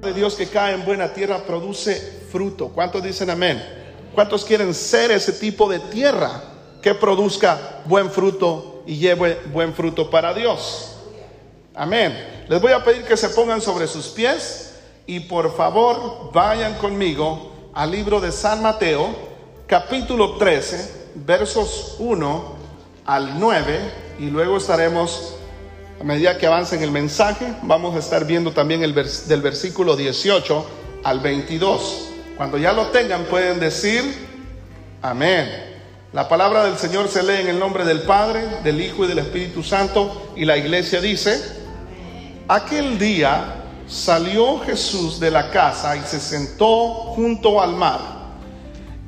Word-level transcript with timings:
de 0.00 0.14
Dios 0.14 0.34
que 0.34 0.46
cae 0.46 0.74
en 0.74 0.84
buena 0.84 1.12
tierra 1.12 1.44
produce 1.44 2.22
fruto. 2.32 2.68
¿Cuántos 2.68 3.02
dicen 3.02 3.28
amén? 3.28 3.62
¿Cuántos 4.14 4.44
quieren 4.44 4.72
ser 4.72 5.10
ese 5.10 5.32
tipo 5.32 5.68
de 5.68 5.78
tierra 5.78 6.42
que 6.80 6.94
produzca 6.94 7.82
buen 7.84 8.10
fruto 8.10 8.82
y 8.86 8.96
lleve 8.96 9.38
buen 9.52 9.74
fruto 9.74 10.08
para 10.08 10.32
Dios? 10.32 10.96
Amén. 11.74 12.44
Les 12.48 12.60
voy 12.60 12.72
a 12.72 12.82
pedir 12.82 13.04
que 13.04 13.16
se 13.16 13.28
pongan 13.28 13.60
sobre 13.60 13.86
sus 13.86 14.08
pies 14.08 14.74
y 15.06 15.20
por 15.20 15.54
favor 15.54 16.30
vayan 16.32 16.74
conmigo 16.78 17.52
al 17.74 17.90
libro 17.90 18.20
de 18.20 18.32
San 18.32 18.62
Mateo, 18.62 19.14
capítulo 19.66 20.36
13, 20.38 21.12
versos 21.14 21.96
1 21.98 22.54
al 23.04 23.38
9 23.38 23.80
y 24.18 24.30
luego 24.30 24.56
estaremos 24.56 25.34
a 26.00 26.04
medida 26.04 26.38
que 26.38 26.46
avance 26.46 26.74
en 26.76 26.82
el 26.82 26.90
mensaje, 26.90 27.46
vamos 27.62 27.94
a 27.94 27.98
estar 27.98 28.24
viendo 28.24 28.52
también 28.52 28.82
el 28.82 28.94
del 28.94 29.42
versículo 29.42 29.96
18 29.96 30.66
al 31.04 31.20
22. 31.20 32.08
Cuando 32.38 32.56
ya 32.56 32.72
lo 32.72 32.86
tengan, 32.86 33.24
pueden 33.24 33.60
decir 33.60 34.02
amén. 35.02 35.46
La 36.14 36.26
palabra 36.26 36.64
del 36.64 36.78
Señor 36.78 37.08
se 37.08 37.22
lee 37.22 37.42
en 37.42 37.48
el 37.48 37.58
nombre 37.58 37.84
del 37.84 38.00
Padre, 38.00 38.42
del 38.64 38.80
Hijo 38.80 39.04
y 39.04 39.08
del 39.08 39.18
Espíritu 39.18 39.62
Santo. 39.62 40.32
Y 40.36 40.46
la 40.46 40.56
iglesia 40.56 41.02
dice, 41.02 41.38
aquel 42.48 42.98
día 42.98 43.56
salió 43.86 44.58
Jesús 44.60 45.20
de 45.20 45.30
la 45.30 45.50
casa 45.50 45.96
y 45.96 46.00
se 46.00 46.18
sentó 46.18 47.12
junto 47.14 47.60
al 47.60 47.74
mar. 47.74 48.00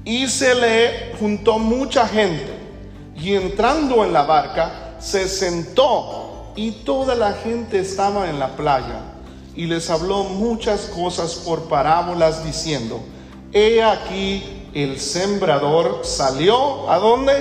Y 0.05 0.29
se 0.29 0.55
le 0.55 1.15
juntó 1.19 1.59
mucha 1.59 2.07
gente. 2.07 2.53
Y 3.17 3.35
entrando 3.35 4.05
en 4.05 4.13
la 4.13 4.25
barca, 4.25 4.97
se 5.01 5.27
sentó 5.27 6.32
y 6.55 6.71
toda 6.71 7.15
la 7.15 7.33
gente 7.33 7.81
estaba 7.81 8.29
en 8.29 8.39
la 8.39 8.57
playa 8.57 9.01
y 9.55 9.67
les 9.67 9.91
habló 9.91 10.25
muchas 10.25 10.83
cosas 10.87 11.35
por 11.37 11.69
parábolas 11.69 12.45
diciendo, 12.45 13.01
he 13.53 13.83
aquí 13.83 14.69
el 14.75 14.99
sembrador 14.99 16.01
salió 16.05 16.91
a 16.91 16.99
dónde? 16.99 17.35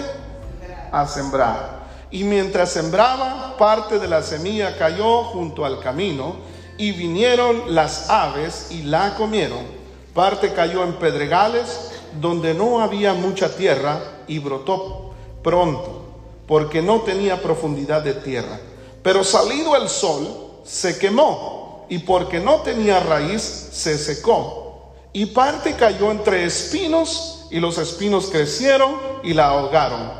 A 0.92 1.08
sembrar. 1.08 1.82
Y 2.12 2.26
mientras 2.26 2.72
sembraba, 2.72 3.56
parte 3.58 4.00
de 4.00 4.08
la 4.08 4.22
semilla 4.22 4.78
cayó 4.78 5.24
junto 5.26 5.64
al 5.64 5.80
camino 5.80 6.36
y 6.78 6.92
vinieron 6.92 7.74
las 7.74 8.10
aves 8.10 8.68
y 8.72 8.84
la 8.84 9.16
comieron. 9.16 9.66
Parte 10.14 10.52
cayó 10.54 10.84
en 10.84 10.94
pedregales 10.96 11.92
donde 12.20 12.54
no 12.54 12.82
había 12.82 13.14
mucha 13.14 13.56
tierra 13.56 14.02
y 14.28 14.40
brotó 14.40 15.14
pronto, 15.42 16.04
porque 16.48 16.82
no 16.82 17.02
tenía 17.02 17.42
profundidad 17.42 18.02
de 18.02 18.14
tierra 18.16 18.60
pero 19.04 19.24
salido 19.24 19.76
el 19.76 19.90
sol, 19.90 20.28
se 20.64 20.98
quemó 20.98 21.86
y 21.90 22.00
porque 22.00 22.40
no 22.40 22.62
tenía 22.62 23.00
raíz, 23.00 23.42
se 23.42 23.98
secó. 23.98 24.94
Y 25.14 25.28
parte 25.28 25.76
cayó 25.76 26.12
entre 26.12 26.46
espinos 26.46 27.48
y 27.50 27.60
los 27.60 27.78
espinos 27.78 28.28
crecieron 28.28 28.96
y 29.24 29.34
la 29.34 29.48
ahogaron. 29.48 30.12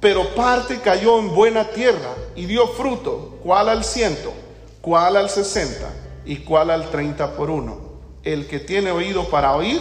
Pero 0.00 0.34
parte 0.34 0.80
cayó 0.80 1.18
en 1.18 1.34
buena 1.34 1.64
tierra 1.70 2.14
y 2.34 2.44
dio 2.44 2.68
fruto, 2.68 3.38
cual 3.42 3.70
al 3.70 3.82
ciento, 3.82 4.32
cual 4.82 5.16
al 5.16 5.30
sesenta 5.30 5.90
y 6.26 6.38
cual 6.38 6.70
al 6.70 6.90
treinta 6.90 7.34
por 7.34 7.48
uno. 7.48 7.78
El 8.22 8.46
que 8.46 8.58
tiene 8.58 8.90
oído 8.90 9.24
para 9.30 9.56
oír, 9.56 9.80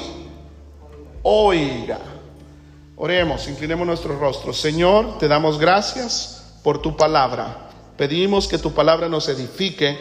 oiga. 1.22 2.00
Oremos, 2.96 3.48
inclinemos 3.50 3.86
nuestro 3.86 4.18
rostro. 4.18 4.54
Señor, 4.54 5.18
te 5.18 5.28
damos 5.28 5.60
gracias 5.60 6.56
por 6.64 6.82
tu 6.82 6.96
palabra. 6.96 7.65
Pedimos 7.98 8.48
que 8.48 8.58
tu 8.58 8.74
palabra 8.74 9.08
nos 9.08 9.30
edifique 9.30 9.98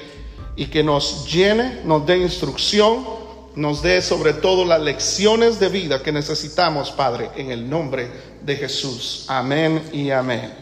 y 0.56 0.67
que 0.67 0.83
nos 0.83 1.31
llene, 1.33 1.81
nos 1.84 2.05
dé 2.06 2.19
instrucción, 2.19 3.06
nos 3.55 3.83
dé 3.83 4.03
sobre 4.03 4.33
todo 4.33 4.64
las 4.64 4.81
lecciones 4.81 5.61
de 5.61 5.69
vida 5.69 6.02
que 6.02 6.11
necesitamos, 6.11 6.91
Padre, 6.91 7.30
en 7.36 7.51
el 7.51 7.69
nombre 7.69 8.11
de 8.42 8.57
Jesús. 8.57 9.27
Amén 9.29 9.91
y 9.92 10.11
amén. 10.11 10.52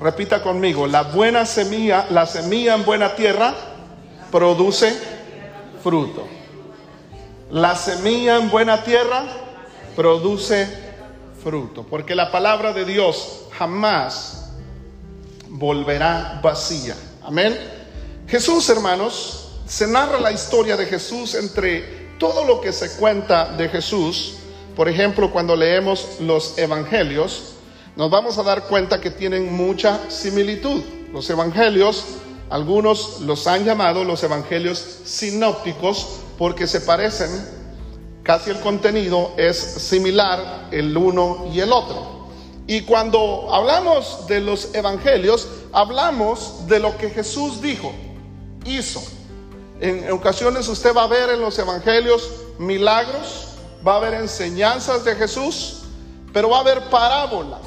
Repita 0.00 0.42
conmigo, 0.42 0.86
la 0.86 1.02
buena 1.02 1.46
semilla, 1.46 2.06
la 2.10 2.26
semilla 2.26 2.74
en 2.74 2.84
buena 2.84 3.14
tierra 3.14 3.54
produce 4.30 4.96
fruto. 5.82 6.26
La 7.50 7.76
semilla 7.76 8.36
en 8.36 8.50
buena 8.50 8.82
tierra 8.82 9.24
produce 9.94 10.66
fruto, 11.42 11.84
porque 11.88 12.14
la 12.14 12.30
palabra 12.30 12.72
de 12.72 12.84
Dios 12.84 13.46
jamás 13.58 14.41
volverá 15.52 16.40
vacía. 16.42 16.96
Amén. 17.22 17.56
Jesús, 18.26 18.68
hermanos, 18.70 19.50
se 19.66 19.86
narra 19.86 20.18
la 20.18 20.32
historia 20.32 20.76
de 20.76 20.86
Jesús 20.86 21.34
entre 21.34 22.16
todo 22.18 22.44
lo 22.44 22.60
que 22.60 22.72
se 22.72 22.92
cuenta 22.96 23.52
de 23.56 23.68
Jesús. 23.68 24.34
Por 24.74 24.88
ejemplo, 24.88 25.30
cuando 25.30 25.54
leemos 25.54 26.20
los 26.20 26.56
evangelios, 26.56 27.52
nos 27.96 28.10
vamos 28.10 28.38
a 28.38 28.42
dar 28.42 28.64
cuenta 28.64 29.00
que 29.00 29.10
tienen 29.10 29.52
mucha 29.52 30.10
similitud. 30.10 30.82
Los 31.12 31.28
evangelios, 31.28 32.04
algunos 32.48 33.20
los 33.20 33.46
han 33.46 33.64
llamado 33.64 34.04
los 34.04 34.22
evangelios 34.22 35.00
sinópticos 35.04 36.20
porque 36.38 36.66
se 36.66 36.80
parecen, 36.80 37.30
casi 38.22 38.50
el 38.50 38.60
contenido 38.60 39.32
es 39.36 39.58
similar 39.58 40.68
el 40.70 40.96
uno 40.96 41.50
y 41.52 41.60
el 41.60 41.72
otro. 41.72 42.21
Y 42.72 42.80
cuando 42.80 43.52
hablamos 43.52 44.26
de 44.28 44.40
los 44.40 44.74
evangelios, 44.74 45.46
hablamos 45.74 46.66
de 46.68 46.78
lo 46.78 46.96
que 46.96 47.10
Jesús 47.10 47.60
dijo, 47.60 47.92
hizo. 48.64 49.02
En 49.78 50.10
ocasiones 50.10 50.66
usted 50.68 50.96
va 50.96 51.02
a 51.02 51.06
ver 51.06 51.28
en 51.28 51.42
los 51.42 51.58
evangelios 51.58 52.30
milagros, 52.58 53.48
va 53.86 53.92
a 53.92 53.96
haber 53.96 54.14
enseñanzas 54.14 55.04
de 55.04 55.14
Jesús, 55.16 55.82
pero 56.32 56.48
va 56.48 56.56
a 56.56 56.60
haber 56.60 56.88
parábolas 56.88 57.60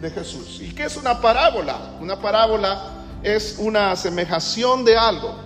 de 0.00 0.10
Jesús. 0.10 0.58
¿Y 0.60 0.74
qué 0.74 0.86
es 0.86 0.96
una 0.96 1.20
parábola? 1.20 1.92
Una 2.00 2.20
parábola 2.20 2.82
es 3.22 3.58
una 3.60 3.92
asemejación 3.92 4.84
de 4.84 4.98
algo, 4.98 5.36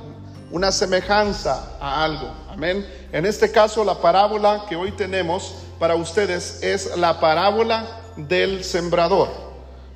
una 0.50 0.72
semejanza 0.72 1.76
a 1.78 2.02
algo. 2.02 2.30
Amén. 2.48 2.90
En 3.12 3.26
este 3.26 3.52
caso, 3.52 3.84
la 3.84 4.00
parábola 4.00 4.64
que 4.70 4.76
hoy 4.76 4.90
tenemos 4.92 5.52
para 5.78 5.96
ustedes 5.96 6.62
es 6.62 6.96
la 6.96 7.20
parábola 7.20 7.98
del 8.16 8.64
sembrador. 8.64 9.28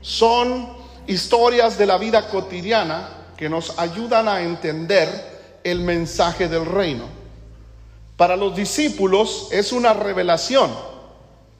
Son 0.00 0.68
historias 1.06 1.78
de 1.78 1.86
la 1.86 1.98
vida 1.98 2.28
cotidiana 2.28 3.08
que 3.36 3.48
nos 3.48 3.78
ayudan 3.78 4.28
a 4.28 4.42
entender 4.42 5.60
el 5.62 5.80
mensaje 5.80 6.48
del 6.48 6.64
reino. 6.64 7.04
Para 8.16 8.36
los 8.36 8.56
discípulos 8.56 9.48
es 9.50 9.72
una 9.72 9.92
revelación, 9.92 10.70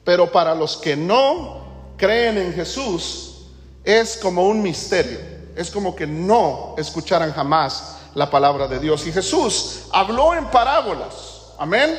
pero 0.03 0.31
para 0.31 0.55
los 0.55 0.77
que 0.77 0.95
no 0.95 1.67
creen 1.97 2.37
en 2.37 2.53
Jesús 2.53 3.45
es 3.83 4.17
como 4.17 4.47
un 4.47 4.61
misterio. 4.61 5.19
Es 5.55 5.71
como 5.71 5.95
que 5.95 6.07
no 6.07 6.75
escucharan 6.77 7.33
jamás 7.33 7.97
la 8.13 8.29
palabra 8.29 8.67
de 8.67 8.79
Dios. 8.79 9.05
Y 9.07 9.11
Jesús 9.11 9.83
habló 9.91 10.33
en 10.33 10.45
parábolas, 10.45 11.53
amén, 11.57 11.95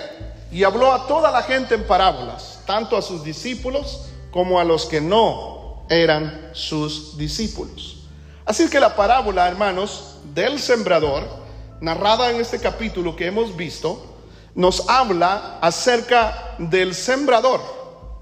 y 0.50 0.64
habló 0.64 0.92
a 0.92 1.06
toda 1.06 1.30
la 1.30 1.42
gente 1.42 1.74
en 1.74 1.84
parábolas, 1.84 2.60
tanto 2.66 2.96
a 2.96 3.02
sus 3.02 3.22
discípulos 3.22 4.07
como 4.30 4.60
a 4.60 4.64
los 4.64 4.86
que 4.86 5.00
no 5.00 5.84
eran 5.88 6.50
sus 6.52 7.16
discípulos. 7.16 7.96
Así 8.44 8.68
que 8.68 8.80
la 8.80 8.96
parábola, 8.96 9.48
hermanos, 9.48 10.16
del 10.34 10.58
sembrador, 10.58 11.24
narrada 11.80 12.30
en 12.30 12.40
este 12.40 12.58
capítulo 12.58 13.16
que 13.16 13.26
hemos 13.26 13.56
visto, 13.56 14.04
nos 14.54 14.88
habla 14.88 15.58
acerca 15.60 16.56
del 16.58 16.94
sembrador. 16.94 17.60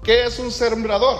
¿Qué 0.03 0.25
es 0.25 0.39
un 0.39 0.51
sembrador? 0.51 1.17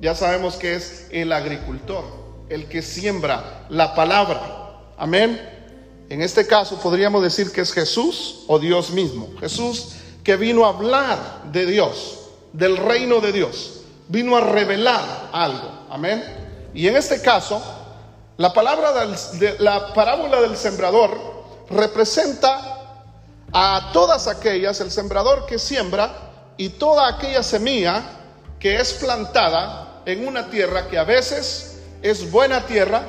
Ya 0.00 0.14
sabemos 0.14 0.56
que 0.56 0.74
es 0.74 1.08
el 1.10 1.32
agricultor, 1.32 2.04
el 2.48 2.68
que 2.68 2.82
siembra 2.82 3.66
la 3.68 3.94
palabra. 3.94 4.92
Amén. 4.96 5.40
En 6.08 6.22
este 6.22 6.46
caso 6.46 6.78
podríamos 6.80 7.22
decir 7.22 7.50
que 7.50 7.60
es 7.62 7.72
Jesús 7.72 8.44
o 8.46 8.58
Dios 8.58 8.90
mismo. 8.90 9.28
Jesús 9.40 9.96
que 10.22 10.36
vino 10.36 10.64
a 10.64 10.70
hablar 10.70 11.50
de 11.52 11.66
Dios, 11.66 12.30
del 12.52 12.76
reino 12.76 13.20
de 13.20 13.32
Dios 13.32 13.75
vino 14.08 14.36
a 14.36 14.40
revelar 14.40 15.28
algo. 15.32 15.86
Amén. 15.90 16.22
Y 16.74 16.88
en 16.88 16.96
este 16.96 17.20
caso, 17.20 17.62
la 18.36 18.52
palabra 18.52 18.92
de 18.92 19.56
la 19.58 19.94
parábola 19.94 20.40
del 20.40 20.56
sembrador 20.56 21.18
representa 21.70 22.76
a 23.52 23.90
todas 23.92 24.26
aquellas, 24.26 24.80
el 24.80 24.90
sembrador 24.90 25.46
que 25.46 25.58
siembra 25.58 26.12
y 26.56 26.70
toda 26.70 27.08
aquella 27.08 27.42
semilla 27.42 28.02
que 28.58 28.76
es 28.80 28.92
plantada 28.94 30.02
en 30.04 30.26
una 30.26 30.48
tierra 30.50 30.88
que 30.88 30.98
a 30.98 31.04
veces 31.04 31.78
es 32.02 32.30
buena 32.30 32.66
tierra, 32.66 33.02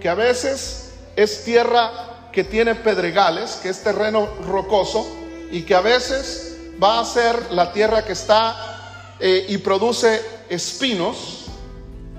que 0.00 0.08
a 0.08 0.14
veces 0.14 0.92
es 1.16 1.44
tierra 1.44 2.28
que 2.32 2.44
tiene 2.44 2.74
pedregales, 2.74 3.58
que 3.62 3.68
es 3.68 3.82
terreno 3.82 4.28
rocoso 4.46 5.06
y 5.50 5.62
que 5.62 5.74
a 5.74 5.80
veces 5.80 6.56
va 6.82 7.00
a 7.00 7.04
ser 7.04 7.50
la 7.50 7.72
tierra 7.72 8.04
que 8.04 8.12
está 8.12 8.69
eh, 9.20 9.46
y 9.48 9.58
produce 9.58 10.20
espinos 10.48 11.46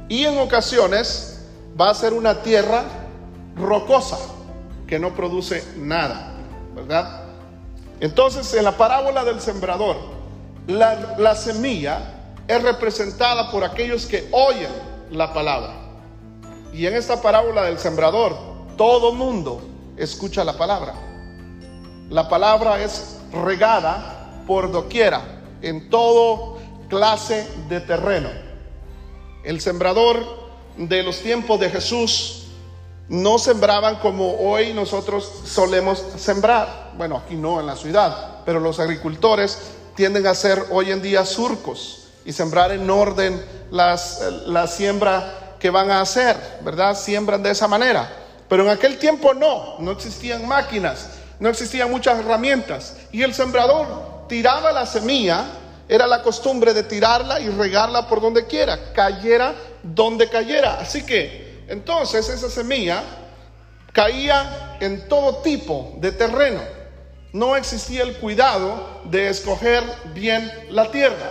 y 0.07 0.25
en 0.25 0.37
ocasiones 0.39 1.39
va 1.79 1.89
a 1.89 1.93
ser 1.93 2.13
una 2.13 2.41
tierra 2.43 2.83
rocosa 3.55 4.17
que 4.85 4.99
no 4.99 5.15
produce 5.15 5.63
nada, 5.77 6.35
¿verdad? 6.75 7.23
Entonces, 7.99 8.53
en 8.53 8.65
la 8.65 8.77
parábola 8.77 9.23
del 9.23 9.39
sembrador, 9.39 9.95
la, 10.67 11.15
la 11.17 11.35
semilla 11.35 12.13
es 12.47 12.61
representada 12.61 13.51
por 13.51 13.63
aquellos 13.63 14.05
que 14.05 14.27
oyen 14.31 14.71
la 15.11 15.33
palabra. 15.33 15.73
Y 16.73 16.85
en 16.85 16.95
esta 16.95 17.21
parábola 17.21 17.63
del 17.63 17.79
sembrador, 17.79 18.37
todo 18.77 19.13
mundo 19.13 19.61
escucha 19.97 20.43
la 20.43 20.57
palabra. 20.57 20.93
La 22.09 22.27
palabra 22.27 22.81
es 22.83 23.17
regada 23.31 24.43
por 24.45 24.71
doquiera, 24.71 25.21
en 25.61 25.89
todo 25.89 26.57
clase 26.91 27.47
de 27.69 27.79
terreno. 27.79 28.29
El 29.43 29.61
sembrador 29.61 30.23
de 30.77 31.01
los 31.01 31.19
tiempos 31.21 31.59
de 31.59 31.69
Jesús 31.69 32.43
no 33.07 33.39
sembraban 33.39 33.95
como 33.95 34.35
hoy 34.39 34.73
nosotros 34.73 35.27
solemos 35.45 36.03
sembrar. 36.17 36.91
Bueno, 36.97 37.17
aquí 37.17 37.35
no 37.35 37.59
en 37.59 37.65
la 37.65 37.75
ciudad, 37.75 38.41
pero 38.45 38.59
los 38.59 38.79
agricultores 38.79 39.57
tienden 39.95 40.27
a 40.27 40.31
hacer 40.31 40.63
hoy 40.69 40.91
en 40.91 41.01
día 41.01 41.25
surcos 41.25 42.09
y 42.25 42.33
sembrar 42.33 42.71
en 42.71 42.89
orden 42.89 43.43
las, 43.71 44.21
la 44.45 44.67
siembra 44.67 45.55
que 45.59 45.69
van 45.69 45.91
a 45.91 46.01
hacer, 46.01 46.37
¿verdad? 46.61 46.95
Siembran 46.97 47.41
de 47.41 47.51
esa 47.51 47.67
manera. 47.67 48.09
Pero 48.49 48.63
en 48.63 48.69
aquel 48.69 48.99
tiempo 48.99 49.33
no, 49.33 49.79
no 49.79 49.91
existían 49.91 50.45
máquinas, 50.45 51.09
no 51.39 51.47
existían 51.47 51.89
muchas 51.89 52.19
herramientas. 52.19 52.97
Y 53.11 53.23
el 53.23 53.33
sembrador 53.33 54.27
tiraba 54.27 54.71
la 54.71 54.85
semilla, 54.85 55.45
era 55.91 56.07
la 56.07 56.23
costumbre 56.23 56.73
de 56.73 56.83
tirarla 56.83 57.41
y 57.41 57.49
regarla 57.49 58.07
por 58.07 58.21
donde 58.21 58.47
quiera, 58.47 58.93
cayera 58.93 59.53
donde 59.83 60.29
cayera. 60.29 60.79
Así 60.79 61.05
que 61.05 61.65
entonces 61.67 62.29
esa 62.29 62.49
semilla 62.49 63.03
caía 63.91 64.77
en 64.79 65.09
todo 65.09 65.41
tipo 65.41 65.91
de 65.97 66.13
terreno. 66.13 66.61
No 67.33 67.57
existía 67.57 68.03
el 68.03 68.15
cuidado 68.19 69.01
de 69.03 69.27
escoger 69.27 69.83
bien 70.13 70.49
la 70.69 70.89
tierra. 70.91 71.29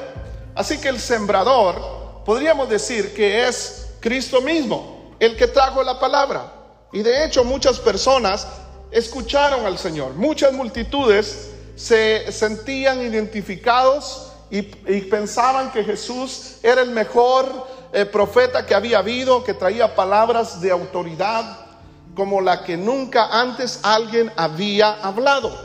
Así 0.55 0.77
que 0.77 0.91
el 0.91 1.01
sembrador, 1.01 2.23
podríamos 2.27 2.69
decir 2.69 3.15
que 3.15 3.49
es 3.49 3.95
Cristo 4.01 4.43
mismo, 4.43 5.17
el 5.21 5.39
que 5.39 5.47
trajo 5.47 5.83
la 5.83 5.99
palabra. 5.99 6.53
Y 6.93 7.01
de 7.01 7.25
hecho 7.25 7.45
muchas 7.45 7.79
personas 7.79 8.47
escucharon 8.91 9.65
al 9.65 9.79
Señor. 9.79 10.13
Muchas 10.17 10.53
multitudes 10.53 11.49
se 11.77 12.31
sentían 12.31 13.01
identificados 13.01 14.30
y, 14.51 14.63
pensaban 15.03 15.71
que 15.71 15.85
Jesús 15.85 16.57
era 16.63 16.83
el 16.83 16.91
mejor 16.91 17.69
eh, 17.93 18.05
profeta 18.05 18.67
que 18.67 18.75
había 18.75 18.99
habido, 18.99 19.45
que 19.45 19.55
traía 19.55 19.95
palabras 19.95 20.61
de 20.61 20.71
autoridad 20.71 21.67
como 22.15 22.41
la 22.41 22.65
que 22.65 22.77
nunca 22.77 23.29
antes 23.41 23.81
alguien 23.83 24.33
había 24.37 24.93
hablado. 25.03 25.57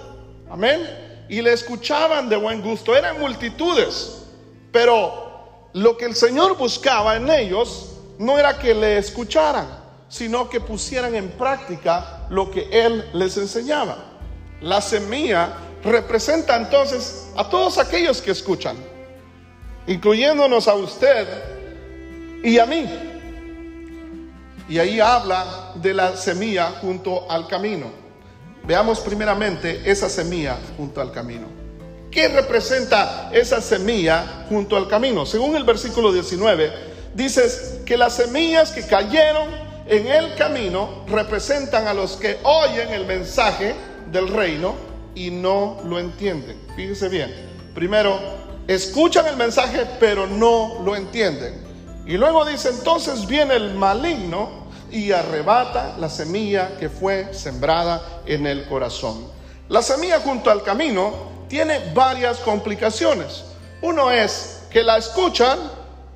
Amén. 0.50 1.26
Y 1.28 1.42
le 1.42 1.54
escuchaban 1.54 2.30
de 2.30 2.36
buen 2.36 2.62
gusto. 2.62 2.96
Eran 2.96 3.20
multitudes. 3.20 4.24
Pero 4.72 5.70
lo 5.74 5.98
que 5.98 6.06
el 6.06 6.16
Señor 6.16 6.56
buscaba 6.56 7.16
en 7.16 7.30
ellos 7.30 7.94
no 8.20 8.38
era 8.38 8.60
que 8.60 8.76
le 8.76 9.00
escucharan 9.00 9.86
sino 10.08 10.50
que 10.50 10.62
pusieran 10.62 11.16
en 11.16 11.30
práctica 11.32 12.26
lo 12.30 12.50
que 12.52 12.70
Él 12.72 13.10
les 13.14 13.38
enseñaba. 13.38 13.98
La 14.62 14.82
semilla 14.82 15.54
representa 15.86 16.56
entonces 16.56 17.28
a 17.36 17.48
todos 17.48 17.78
aquellos 17.78 18.22
que 18.22 18.32
escuchan, 18.32 18.76
incluyéndonos 19.88 20.68
a 20.68 20.74
usted 20.74 21.28
y 22.44 22.58
a 22.58 22.66
mí. 22.66 22.90
Y 24.68 24.80
ahí 24.80 25.00
habla 25.00 25.74
de 25.76 25.94
la 25.94 26.18
semilla 26.18 26.72
junto 26.82 27.30
al 27.30 27.48
camino. 27.48 27.92
Veamos 28.64 29.00
primeramente 29.00 29.84
esa 29.86 30.10
semilla 30.10 30.58
junto 30.76 31.00
al 31.00 31.12
camino. 31.12 31.46
¿Qué 32.10 32.30
representa 32.30 33.30
esa 33.32 33.62
semilla 33.62 34.46
junto 34.50 34.76
al 34.76 34.88
camino? 34.88 35.26
Según 35.26 35.56
el 35.56 35.66
versículo 35.66 36.12
19, 36.12 36.72
dices 37.14 37.82
que 37.86 37.96
las 37.96 38.16
semillas 38.16 38.72
que 38.72 38.88
cayeron 38.88 39.50
en 39.86 40.08
el 40.08 40.34
camino 40.34 41.06
representan 41.08 41.88
a 41.88 41.94
los 41.94 42.16
que 42.16 42.40
oyen 42.42 42.90
el 42.90 43.06
mensaje 43.06 43.76
del 44.12 44.30
reino 44.30 44.95
y 45.16 45.32
no 45.32 45.82
lo 45.86 46.00
entienden. 46.00 46.60
Fíjese 46.76 47.10
bien. 47.10 47.34
Primero, 47.74 48.20
escuchan 48.68 49.26
el 49.28 49.38
mensaje 49.38 49.86
pero 50.00 50.28
no 50.28 50.82
lo 50.84 50.96
entienden. 50.96 51.64
Y 52.06 52.18
luego 52.18 52.46
dice, 52.46 52.70
entonces 52.70 53.26
viene 53.26 53.56
el 53.56 53.74
maligno 53.74 54.66
y 54.92 55.12
arrebata 55.12 55.96
la 55.98 56.10
semilla 56.10 56.78
que 56.78 56.90
fue 56.90 57.34
sembrada 57.34 58.22
en 58.26 58.46
el 58.46 58.66
corazón. 58.68 59.28
La 59.70 59.82
semilla 59.82 60.20
junto 60.20 60.52
al 60.52 60.62
camino 60.62 61.46
tiene 61.48 61.94
varias 61.94 62.38
complicaciones. 62.40 63.46
Uno 63.82 64.12
es 64.12 64.64
que 64.70 64.84
la 64.84 64.98
escuchan 64.98 65.58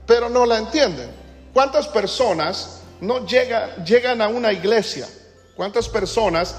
pero 0.05 0.29
no 0.29 0.45
la 0.45 0.57
entienden. 0.57 1.09
¿Cuántas 1.53 1.87
personas 1.87 2.79
no 3.01 3.25
llega, 3.25 3.75
llegan 3.83 4.21
a 4.21 4.27
una 4.27 4.51
iglesia. 4.51 5.07
¿Cuántas 5.55 5.87
personas 5.87 6.55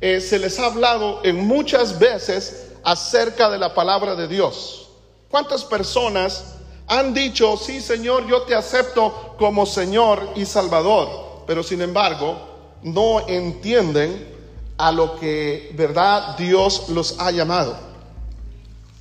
eh, 0.00 0.20
se 0.20 0.38
les 0.38 0.58
ha 0.58 0.66
hablado 0.66 1.20
en 1.24 1.46
muchas 1.46 1.98
veces 1.98 2.72
acerca 2.82 3.50
de 3.50 3.58
la 3.58 3.74
palabra 3.74 4.14
de 4.14 4.28
Dios? 4.28 4.88
¿Cuántas 5.30 5.64
personas 5.64 6.56
han 6.86 7.14
dicho, 7.14 7.56
sí 7.56 7.80
Señor, 7.80 8.26
yo 8.26 8.42
te 8.42 8.54
acepto 8.54 9.34
como 9.38 9.66
Señor 9.66 10.30
y 10.36 10.44
Salvador, 10.44 11.44
pero 11.46 11.62
sin 11.62 11.82
embargo 11.82 12.36
no 12.82 13.26
entienden 13.28 14.32
a 14.76 14.92
lo 14.92 15.16
que 15.18 15.70
verdad 15.74 16.36
Dios 16.36 16.88
los 16.88 17.18
ha 17.18 17.30
llamado? 17.30 17.76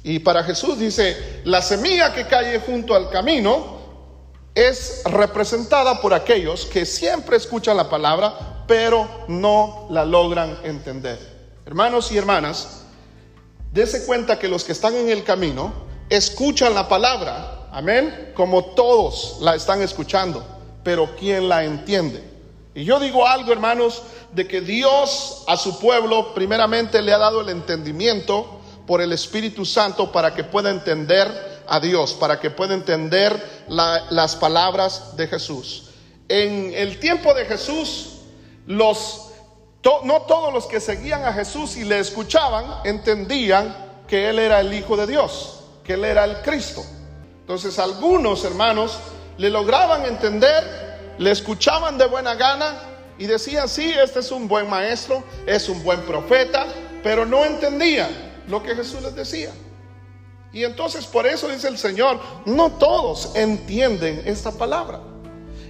Y 0.04 0.20
para 0.20 0.44
Jesús 0.44 0.78
dice, 0.80 1.42
la 1.46 1.62
semilla 1.62 2.14
que 2.14 2.28
cae 2.28 2.60
junto 2.60 2.94
al 2.94 3.10
camino, 3.10 3.74
es 4.56 5.02
representada 5.06 6.00
por 6.02 6.14
aquellos 6.14 6.66
que 6.66 6.86
siempre 6.86 7.38
escuchan 7.38 7.78
la 7.78 7.90
palabra, 7.90 8.53
pero 8.68 9.08
no 9.28 9.88
la 9.90 10.06
logran 10.06 10.58
entender. 10.64 11.20
Hermanos 11.66 12.12
y 12.12 12.18
hermanas, 12.18 12.84
dése 13.72 14.06
cuenta 14.06 14.38
que 14.40 14.48
los 14.48 14.64
que 14.64 14.72
están 14.72 14.96
en 14.96 15.10
el 15.10 15.24
camino 15.24 15.74
escuchan 16.10 16.74
la 16.74 16.88
palabra, 16.88 17.68
amén, 17.72 18.32
como 18.36 18.66
todos 18.66 19.38
la 19.42 19.56
están 19.56 19.82
escuchando, 19.82 20.46
pero 20.84 21.16
¿quién 21.18 21.50
la 21.50 21.64
entiende? 21.64 22.24
Y 22.76 22.86
yo 22.86 23.00
digo 23.00 23.28
algo, 23.28 23.52
hermanos, 23.52 24.02
de 24.32 24.48
que 24.48 24.62
Dios 24.62 25.44
a 25.48 25.58
su 25.58 25.80
pueblo 25.80 26.34
primeramente 26.34 27.02
le 27.02 27.14
ha 27.14 27.20
dado 27.20 27.42
el 27.42 27.50
entendimiento 27.50 28.60
por 28.88 29.02
el 29.02 29.14
Espíritu 29.14 29.66
Santo 29.66 30.12
para 30.12 30.34
que 30.34 30.44
pueda 30.44 30.70
entender 30.70 31.54
a 31.68 31.80
Dios, 31.80 32.14
para 32.14 32.40
que 32.40 32.50
pueda 32.50 32.74
entender 32.74 33.64
las 33.68 34.36
palabras 34.36 35.16
de 35.16 35.28
Jesús. 35.28 35.90
En 36.28 36.74
el 36.74 37.00
tiempo 37.00 37.34
de 37.34 37.46
Jesús, 37.46 38.10
los, 38.66 39.32
no 40.04 40.22
todos 40.24 40.54
los 40.54 40.66
que 40.66 40.80
seguían 40.80 41.26
a 41.26 41.34
Jesús 41.34 41.78
y 41.78 41.84
le 41.84 42.00
escuchaban 42.00 42.66
entendían 42.86 43.76
que 44.08 44.30
Él 44.30 44.40
era 44.40 44.60
el 44.60 44.74
Hijo 44.74 44.96
de 44.98 45.08
Dios, 45.08 45.64
que 45.84 45.94
Él 45.94 46.06
era 46.06 46.24
el 46.26 46.42
Cristo. 46.42 46.84
Entonces 47.42 47.78
algunos 47.80 48.44
hermanos 48.46 49.00
le 49.38 49.50
lograban 49.50 50.06
entender, 50.06 51.16
le 51.18 51.32
escuchaban 51.32 51.98
de 51.98 52.06
buena 52.06 52.36
gana 52.36 52.76
y 53.18 53.26
decían, 53.26 53.68
sí, 53.68 53.92
este 53.92 54.20
es 54.20 54.32
un 54.32 54.48
buen 54.48 54.70
maestro, 54.70 55.24
es 55.46 55.70
un 55.70 55.84
buen 55.84 56.02
profeta, 56.02 56.66
pero 57.04 57.26
no 57.26 57.44
entendían 57.46 58.10
lo 58.48 58.64
que 58.64 58.76
Jesús 58.76 59.02
les 59.02 59.16
decía. 59.16 59.52
Y 60.52 60.64
entonces 60.64 61.06
por 61.06 61.26
eso 61.26 61.48
dice 61.50 61.68
el 61.68 61.78
Señor, 61.78 62.20
no 62.46 62.72
todos 62.74 63.36
entienden 63.36 64.22
esta 64.26 64.52
palabra. 64.52 65.00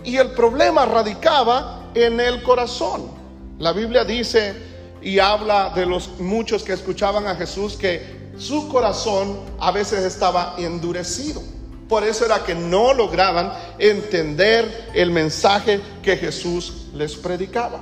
Y 0.04 0.18
el 0.18 0.32
problema 0.32 0.86
radicaba 0.86 1.83
en 1.96 2.20
el 2.20 2.44
corazón. 2.44 3.12
La 3.60 3.72
Biblia 3.74 4.04
dice 4.04 4.54
y 5.02 5.20
habla 5.20 5.72
de 5.76 5.86
los 5.86 6.20
muchos 6.20 6.64
que 6.64 6.74
escuchaban 6.74 7.28
a 7.28 7.36
Jesús 7.36 7.76
que 7.76 8.32
su 8.38 8.68
corazón 8.70 9.40
a 9.60 9.72
veces 9.72 10.04
estaba 10.04 10.56
endurecido. 10.58 11.42
Por 11.88 12.04
eso 12.04 12.26
era 12.26 12.44
que 12.44 12.56
no 12.56 12.94
lograban 12.94 13.54
entender 13.78 14.90
el 14.94 15.12
mensaje 15.12 15.80
que 16.02 16.18
Jesús 16.18 16.88
les 16.94 17.16
predicaba. 17.16 17.80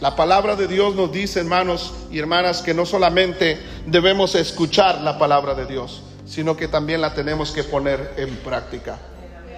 La 0.00 0.16
palabra 0.16 0.56
de 0.56 0.66
Dios 0.66 0.94
nos 0.94 1.12
dice, 1.12 1.40
hermanos 1.40 1.92
y 2.10 2.18
hermanas, 2.18 2.62
que 2.62 2.74
no 2.74 2.86
solamente 2.86 3.58
debemos 3.86 4.34
escuchar 4.34 5.00
la 5.02 5.18
palabra 5.18 5.54
de 5.54 5.66
Dios, 5.66 6.02
sino 6.24 6.56
que 6.56 6.68
también 6.68 7.00
la 7.00 7.14
tenemos 7.14 7.50
que 7.50 7.64
poner 7.64 8.14
en 8.16 8.34
práctica. 8.36 8.98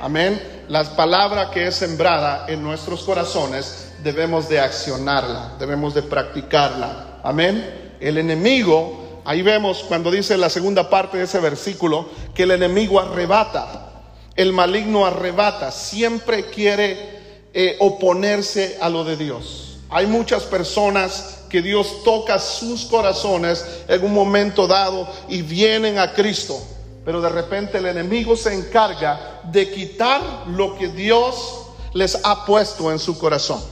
Amén. 0.00 0.40
La 0.68 0.84
palabra 0.96 1.50
que 1.50 1.66
es 1.66 1.76
sembrada 1.76 2.46
en 2.48 2.62
nuestros 2.62 3.02
corazones 3.02 3.92
debemos 4.02 4.48
de 4.48 4.60
accionarla, 4.60 5.56
debemos 5.58 5.94
de 5.94 6.02
practicarla. 6.02 7.20
Amén. 7.22 7.96
El 8.00 8.18
enemigo, 8.18 9.22
ahí 9.24 9.42
vemos 9.42 9.84
cuando 9.88 10.10
dice 10.10 10.36
la 10.36 10.50
segunda 10.50 10.88
parte 10.90 11.18
de 11.18 11.24
ese 11.24 11.38
versículo, 11.40 12.08
que 12.34 12.44
el 12.44 12.50
enemigo 12.50 13.00
arrebata, 13.00 13.90
el 14.36 14.52
maligno 14.52 15.06
arrebata, 15.06 15.70
siempre 15.70 16.46
quiere 16.46 17.48
eh, 17.52 17.76
oponerse 17.80 18.78
a 18.80 18.88
lo 18.88 19.04
de 19.04 19.16
Dios. 19.16 19.78
Hay 19.90 20.06
muchas 20.06 20.42
personas 20.44 21.44
que 21.48 21.62
Dios 21.62 22.02
toca 22.04 22.38
sus 22.38 22.84
corazones 22.86 23.64
en 23.86 24.04
un 24.04 24.12
momento 24.12 24.66
dado 24.66 25.08
y 25.28 25.42
vienen 25.42 25.98
a 25.98 26.12
Cristo. 26.12 26.60
Pero 27.04 27.20
de 27.20 27.28
repente 27.28 27.78
el 27.78 27.86
enemigo 27.86 28.36
se 28.36 28.54
encarga 28.54 29.40
de 29.44 29.70
quitar 29.70 30.20
lo 30.48 30.76
que 30.76 30.88
Dios 30.88 31.66
les 31.92 32.18
ha 32.24 32.44
puesto 32.44 32.90
en 32.90 32.98
su 32.98 33.18
corazón. 33.18 33.62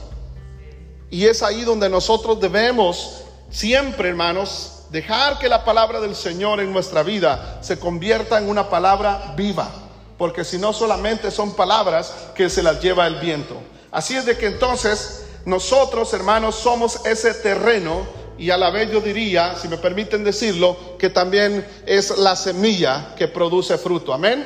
Y 1.09 1.25
es 1.25 1.43
ahí 1.43 1.61
donde 1.63 1.89
nosotros 1.89 2.39
debemos 2.39 3.23
siempre, 3.49 4.09
hermanos, 4.09 4.83
dejar 4.89 5.39
que 5.39 5.49
la 5.49 5.65
palabra 5.65 5.99
del 5.99 6.15
Señor 6.15 6.59
en 6.59 6.71
nuestra 6.71 7.03
vida 7.03 7.59
se 7.61 7.79
convierta 7.79 8.37
en 8.37 8.49
una 8.49 8.69
palabra 8.69 9.33
viva. 9.35 9.69
Porque 10.17 10.43
si 10.43 10.57
no 10.57 10.73
solamente 10.73 11.31
son 11.31 11.55
palabras 11.55 12.13
que 12.35 12.49
se 12.49 12.63
las 12.63 12.81
lleva 12.81 13.07
el 13.07 13.15
viento. 13.15 13.55
Así 13.91 14.15
es 14.15 14.25
de 14.25 14.37
que 14.37 14.47
entonces 14.47 15.25
nosotros, 15.45 16.13
hermanos, 16.13 16.55
somos 16.55 17.05
ese 17.05 17.33
terreno 17.33 18.05
y 18.37 18.49
a 18.49 18.57
la 18.57 18.69
vez 18.71 18.91
yo 18.91 18.99
diría, 18.99 19.55
si 19.55 19.67
me 19.67 19.77
permiten 19.77 20.23
decirlo, 20.23 20.97
que 20.97 21.09
también 21.09 21.65
es 21.85 22.17
la 22.17 22.35
semilla 22.35 23.13
que 23.15 23.27
produce 23.27 23.77
fruto. 23.77 24.13
Amén. 24.13 24.45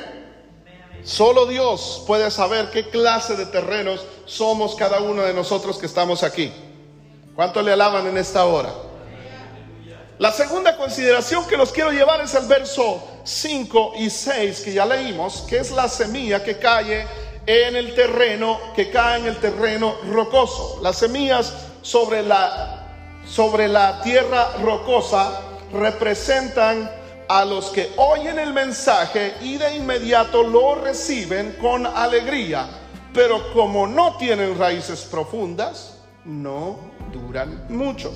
Solo 1.02 1.46
Dios 1.46 2.02
puede 2.06 2.30
saber 2.30 2.70
qué 2.70 2.88
clase 2.90 3.36
de 3.36 3.46
terrenos 3.46 4.04
somos 4.26 4.74
cada 4.74 5.00
uno 5.00 5.22
de 5.22 5.32
nosotros 5.32 5.78
que 5.78 5.86
estamos 5.86 6.22
aquí. 6.22 6.52
¿Cuánto 7.34 7.62
le 7.62 7.72
alaban 7.72 8.06
en 8.06 8.18
esta 8.18 8.44
hora? 8.44 8.72
La 10.18 10.32
segunda 10.32 10.76
consideración 10.76 11.46
que 11.46 11.56
los 11.56 11.70
quiero 11.70 11.92
llevar 11.92 12.20
es 12.20 12.34
el 12.34 12.46
verso 12.46 13.00
5 13.22 13.92
y 13.98 14.10
6 14.10 14.60
que 14.62 14.72
ya 14.72 14.84
leímos, 14.84 15.42
que 15.48 15.58
es 15.58 15.70
la 15.70 15.88
semilla 15.88 16.42
que 16.42 16.58
cae 16.58 17.06
en 17.46 17.76
el 17.76 17.94
terreno, 17.94 18.58
que 18.74 18.90
cae 18.90 19.20
en 19.20 19.26
el 19.26 19.36
terreno 19.36 19.94
rocoso. 20.10 20.80
Las 20.82 20.98
semillas 20.98 21.54
sobre 21.82 22.22
la, 22.22 22.77
sobre 23.28 23.68
la 23.68 24.00
tierra 24.02 24.56
rocosa 24.62 25.40
representan 25.72 26.90
a 27.28 27.44
los 27.44 27.66
que 27.66 27.90
oyen 27.96 28.38
el 28.38 28.54
mensaje 28.54 29.34
y 29.42 29.58
de 29.58 29.76
inmediato 29.76 30.42
lo 30.42 30.76
reciben 30.76 31.56
con 31.60 31.86
alegría, 31.86 32.66
pero 33.12 33.52
como 33.52 33.86
no 33.86 34.16
tienen 34.16 34.58
raíces 34.58 35.02
profundas, 35.02 35.98
no 36.24 36.78
duran 37.12 37.66
mucho. 37.68 38.12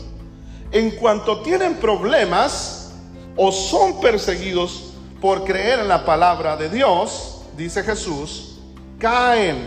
En 0.70 0.92
cuanto 0.92 1.42
tienen 1.42 1.74
problemas 1.74 2.94
o 3.36 3.52
son 3.52 4.00
perseguidos 4.00 4.94
por 5.20 5.44
creer 5.44 5.80
en 5.80 5.88
la 5.88 6.06
palabra 6.06 6.56
de 6.56 6.70
Dios, 6.70 7.42
dice 7.56 7.82
Jesús, 7.82 8.58
caen. 8.98 9.58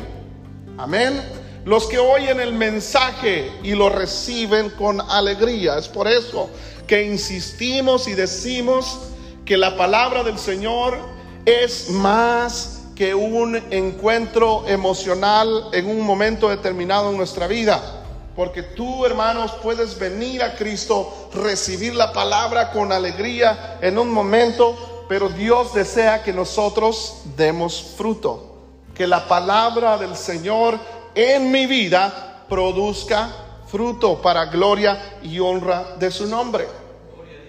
Amén. 0.77 1.44
Los 1.65 1.87
que 1.87 1.97
oyen 1.97 2.39
el 2.39 2.53
mensaje 2.53 3.51
y 3.63 3.73
lo 3.73 3.89
reciben 3.89 4.69
con 4.69 5.01
alegría. 5.01 5.79
Es 5.79 5.87
por 5.87 6.07
eso 6.07 6.47
que 6.85 7.03
insistimos 7.03 8.07
y 8.07 8.13
decimos 8.13 8.99
que 9.45 9.57
la 9.57 9.75
palabra 9.75 10.23
del 10.23 10.37
Señor 10.37 10.95
es 11.43 11.89
más 11.89 12.83
que 12.95 13.15
un 13.15 13.55
encuentro 13.71 14.63
emocional 14.67 15.69
en 15.73 15.87
un 15.87 16.01
momento 16.01 16.49
determinado 16.49 17.09
en 17.09 17.17
nuestra 17.17 17.47
vida. 17.47 18.03
Porque 18.35 18.61
tú, 18.61 19.03
hermanos, 19.03 19.51
puedes 19.63 19.97
venir 19.97 20.43
a 20.43 20.55
Cristo, 20.55 21.31
recibir 21.33 21.95
la 21.95 22.13
palabra 22.13 22.71
con 22.71 22.91
alegría 22.91 23.79
en 23.81 23.97
un 23.97 24.11
momento, 24.11 25.05
pero 25.09 25.29
Dios 25.29 25.73
desea 25.73 26.21
que 26.21 26.31
nosotros 26.31 27.23
demos 27.35 27.81
fruto 27.97 28.51
que 28.95 29.05
la 29.05 29.27
palabra 29.27 29.97
del 29.97 30.15
Señor 30.15 30.79
en 31.15 31.49
mi 31.51 31.65
vida 31.65 32.43
produzca 32.47 33.31
fruto 33.67 34.21
para 34.21 34.45
gloria 34.45 35.17
y 35.23 35.39
honra 35.39 35.95
de 35.97 36.11
su 36.11 36.27
nombre. 36.27 36.67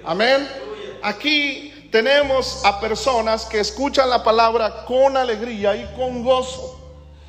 Amén. 0.05 0.49
Aquí 1.03 1.89
tenemos 1.91 2.65
a 2.65 2.81
personas 2.81 3.45
que 3.45 3.61
escuchan 3.61 4.09
la 4.09 4.23
palabra 4.23 4.85
con 4.87 5.17
alegría 5.17 5.77
y 5.77 5.85
con 5.97 6.25
gozo. 6.25 6.81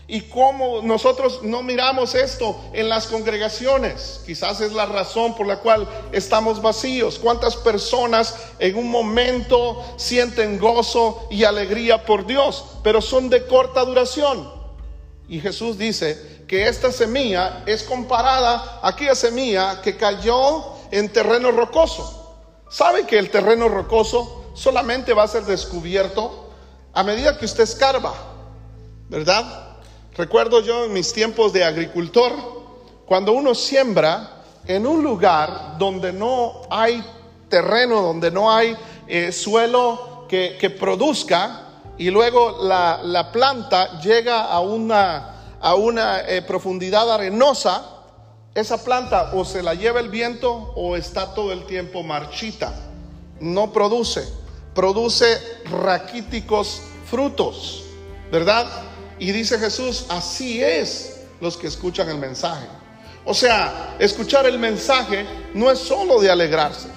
Y 0.09 0.21
como 0.21 0.81
nosotros 0.83 1.41
no 1.43 1.61
miramos 1.61 2.15
esto 2.15 2.57
en 2.71 2.87
las 2.87 3.07
congregaciones, 3.07 4.21
quizás 4.25 4.61
es 4.61 4.71
la 4.71 4.85
razón 4.85 5.35
por 5.35 5.45
la 5.45 5.57
cual 5.57 5.85
estamos 6.13 6.61
vacíos. 6.61 7.19
¿Cuántas 7.19 7.57
personas 7.57 8.35
en 8.57 8.77
un 8.77 8.89
momento 8.89 9.83
sienten 9.97 10.57
gozo 10.59 11.27
y 11.29 11.43
alegría 11.43 12.05
por 12.05 12.25
Dios, 12.25 12.63
pero 12.83 13.01
son 13.01 13.29
de 13.29 13.45
corta 13.47 13.83
duración? 13.83 14.56
Y 15.27 15.39
Jesús 15.39 15.77
dice 15.77 16.43
que 16.47 16.67
esta 16.67 16.91
semilla 16.91 17.63
es 17.65 17.83
comparada 17.83 18.79
a 18.81 18.89
aquella 18.89 19.15
semilla 19.15 19.81
que 19.81 19.97
cayó 19.97 20.77
en 20.91 21.09
terreno 21.09 21.51
rocoso. 21.51 22.37
¿Sabe 22.69 23.05
que 23.05 23.19
el 23.19 23.29
terreno 23.29 23.67
rocoso 23.67 24.51
solamente 24.53 25.13
va 25.13 25.23
a 25.23 25.27
ser 25.27 25.43
descubierto 25.43 26.49
a 26.93 27.03
medida 27.03 27.37
que 27.37 27.45
usted 27.45 27.63
escarba? 27.63 28.13
¿Verdad? 29.09 29.77
Recuerdo 30.15 30.61
yo 30.61 30.85
en 30.85 30.93
mis 30.93 31.13
tiempos 31.13 31.53
de 31.53 31.63
agricultor, 31.63 32.33
cuando 33.05 33.33
uno 33.33 33.53
siembra 33.53 34.43
en 34.65 34.85
un 34.85 35.03
lugar 35.03 35.77
donde 35.77 36.11
no 36.11 36.61
hay 36.69 37.03
terreno, 37.49 38.01
donde 38.01 38.31
no 38.31 38.51
hay 38.51 38.75
eh, 39.07 39.31
suelo 39.31 40.25
que, 40.27 40.75
produzca, 40.77 41.66
y 41.97 42.11
luego 42.11 42.57
la, 42.61 43.29
planta 43.31 43.99
llega 43.99 44.45
a 44.45 44.59
una, 44.59 45.57
a 45.59 45.75
una 45.75 46.21
eh, 46.21 46.41
profundidad 46.41 47.11
arenosa, 47.11 47.83
esa 48.53 48.83
planta 48.83 49.31
o 49.33 49.45
se 49.45 49.61
la 49.63 49.73
lleva 49.73 49.99
el 49.99 50.09
viento 50.09 50.51
o 50.75 50.95
está 50.95 51.33
todo 51.33 51.51
el 51.51 51.65
tiempo 51.65 52.03
marchita, 52.03 52.73
no 53.39 53.71
produce, 53.71 54.27
produce 54.73 55.39
raquíticos 55.65 56.81
frutos, 57.09 57.83
¿verdad? 58.31 58.67
Y 59.19 59.31
dice 59.31 59.57
Jesús, 59.57 60.05
así 60.09 60.63
es 60.63 61.21
los 61.39 61.57
que 61.57 61.67
escuchan 61.67 62.09
el 62.09 62.17
mensaje. 62.17 62.67
O 63.25 63.33
sea, 63.33 63.95
escuchar 63.99 64.45
el 64.45 64.57
mensaje 64.59 65.25
no 65.53 65.69
es 65.69 65.79
solo 65.79 66.19
de 66.21 66.29
alegrarse, 66.29 66.89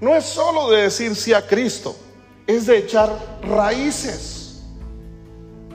no 0.00 0.14
es 0.14 0.24
solo 0.24 0.70
de 0.70 0.82
decir 0.82 1.14
sí 1.14 1.32
a 1.32 1.46
Cristo, 1.46 1.96
es 2.46 2.66
de 2.66 2.78
echar 2.78 3.10
raíces, 3.42 4.60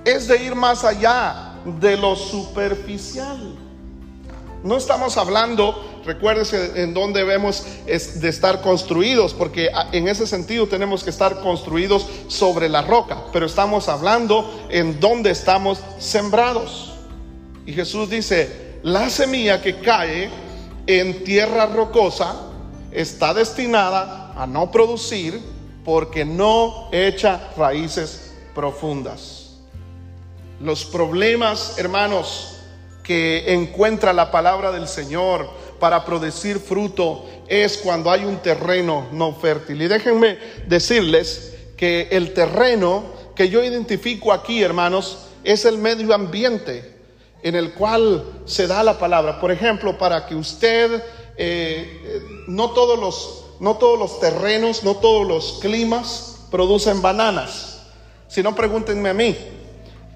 es 0.05 0.27
de 0.27 0.43
ir 0.43 0.55
más 0.55 0.83
allá 0.83 1.53
de 1.79 1.97
lo 1.97 2.15
superficial. 2.15 3.55
No 4.63 4.77
estamos 4.77 5.17
hablando 5.17 5.91
Recuérdese 6.05 6.81
en 6.81 6.93
dónde 6.93 7.19
debemos 7.19 7.63
de 7.85 8.29
estar 8.29 8.61
construidos, 8.61 9.33
porque 9.33 9.69
en 9.91 10.07
ese 10.07 10.25
sentido 10.25 10.67
tenemos 10.67 11.03
que 11.03 11.11
estar 11.11 11.41
construidos 11.41 12.07
sobre 12.27 12.69
la 12.69 12.81
roca, 12.81 13.25
pero 13.31 13.45
estamos 13.45 13.87
hablando 13.87 14.67
en 14.69 14.99
dónde 14.99 15.29
estamos 15.29 15.79
sembrados. 15.99 16.93
Y 17.67 17.73
Jesús 17.73 18.09
dice, 18.09 18.79
la 18.81 19.11
semilla 19.11 19.61
que 19.61 19.79
cae 19.79 20.29
en 20.87 21.23
tierra 21.23 21.67
rocosa 21.67 22.35
está 22.91 23.35
destinada 23.35 24.33
a 24.35 24.47
no 24.47 24.71
producir 24.71 25.39
porque 25.83 26.25
no 26.25 26.89
echa 26.91 27.49
raíces 27.57 28.33
profundas. 28.53 29.57
Los 30.59 30.85
problemas, 30.85 31.77
hermanos, 31.77 32.59
que 33.03 33.53
encuentra 33.53 34.13
la 34.13 34.31
palabra 34.31 34.71
del 34.71 34.87
Señor 34.87 35.49
para 35.79 36.05
producir 36.05 36.59
fruto 36.59 37.25
es 37.47 37.77
cuando 37.77 38.11
hay 38.11 38.23
un 38.23 38.37
terreno 38.37 39.07
no 39.11 39.33
fértil. 39.33 39.81
Y 39.81 39.87
déjenme 39.87 40.37
decirles 40.67 41.55
que 41.75 42.07
el 42.11 42.33
terreno 42.33 43.03
que 43.35 43.49
yo 43.49 43.63
identifico 43.63 44.31
aquí, 44.31 44.61
hermanos, 44.61 45.27
es 45.43 45.65
el 45.65 45.79
medio 45.79 46.13
ambiente 46.13 46.95
en 47.43 47.55
el 47.55 47.73
cual 47.73 48.23
se 48.45 48.67
da 48.67 48.83
la 48.83 48.99
palabra. 48.99 49.39
Por 49.39 49.51
ejemplo, 49.51 49.97
para 49.97 50.27
que 50.27 50.35
usted, 50.35 51.03
eh, 51.37 52.43
no, 52.47 52.69
todos 52.71 52.99
los, 52.99 53.45
no 53.61 53.77
todos 53.77 53.99
los 53.99 54.19
terrenos, 54.19 54.83
no 54.83 54.95
todos 54.95 55.25
los 55.27 55.59
climas 55.61 56.47
producen 56.49 56.99
bananas. 56.99 57.83
Si 58.27 58.41
no, 58.41 58.55
pregúntenme 58.55 59.09
a 59.09 59.13
mí. 59.13 59.37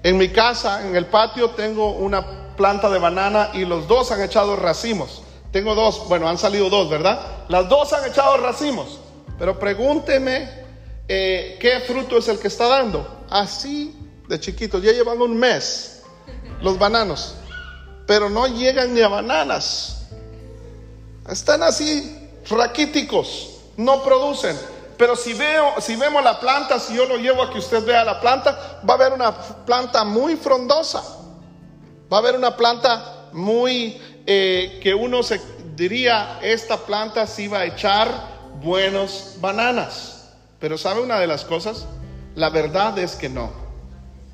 En 0.02 0.18
mi 0.18 0.30
casa, 0.30 0.84
en 0.84 0.96
el 0.96 1.06
patio, 1.06 1.50
tengo 1.50 1.92
una 1.92 2.56
planta 2.56 2.90
de 2.90 2.98
banana 2.98 3.50
y 3.54 3.64
los 3.64 3.86
dos 3.86 4.10
han 4.10 4.20
echado 4.20 4.56
racimos. 4.56 5.22
Tengo 5.52 5.76
dos, 5.76 6.08
bueno, 6.08 6.28
han 6.28 6.38
salido 6.38 6.68
dos, 6.68 6.90
¿verdad? 6.90 7.46
Las 7.48 7.68
dos 7.68 7.92
han 7.92 8.10
echado 8.10 8.36
racimos. 8.36 8.98
Pero 9.38 9.56
pregúnteme 9.60 10.50
eh, 11.06 11.56
qué 11.60 11.78
fruto 11.86 12.18
es 12.18 12.26
el 12.26 12.40
que 12.40 12.48
está 12.48 12.66
dando. 12.66 13.26
Así 13.30 13.94
de 14.28 14.40
chiquitos, 14.40 14.82
ya 14.82 14.90
llevan 14.90 15.20
un 15.22 15.36
mes 15.36 16.02
los 16.62 16.76
bananos, 16.80 17.36
pero 18.08 18.28
no 18.28 18.48
llegan 18.48 18.92
ni 18.92 19.02
a 19.02 19.08
bananas. 19.08 20.08
Están 21.28 21.62
así 21.62 22.25
raquíticos, 22.48 23.60
no 23.76 24.02
producen. 24.02 24.56
Pero 24.96 25.14
si 25.14 25.34
veo, 25.34 25.74
si 25.80 25.96
vemos 25.96 26.24
la 26.24 26.40
planta, 26.40 26.80
si 26.80 26.94
yo 26.94 27.06
lo 27.06 27.16
llevo 27.16 27.42
a 27.42 27.50
que 27.52 27.58
usted 27.58 27.84
vea 27.84 28.04
la 28.04 28.20
planta, 28.20 28.80
va 28.88 28.94
a 28.94 28.96
haber 28.96 29.12
una 29.12 29.32
planta 29.64 30.04
muy 30.04 30.36
frondosa. 30.36 31.02
Va 32.10 32.18
a 32.18 32.20
haber 32.20 32.36
una 32.36 32.56
planta 32.56 33.28
muy 33.32 34.00
eh, 34.26 34.80
que 34.82 34.94
uno 34.94 35.22
se 35.22 35.40
diría, 35.74 36.38
esta 36.40 36.78
planta 36.78 37.26
sí 37.26 37.48
va 37.48 37.58
a 37.58 37.64
echar 37.66 38.08
buenos 38.62 39.34
bananas. 39.40 40.32
Pero 40.58 40.78
¿sabe 40.78 41.02
una 41.02 41.20
de 41.20 41.26
las 41.26 41.44
cosas? 41.44 41.86
La 42.34 42.48
verdad 42.48 42.98
es 42.98 43.14
que 43.14 43.28
no. 43.28 43.65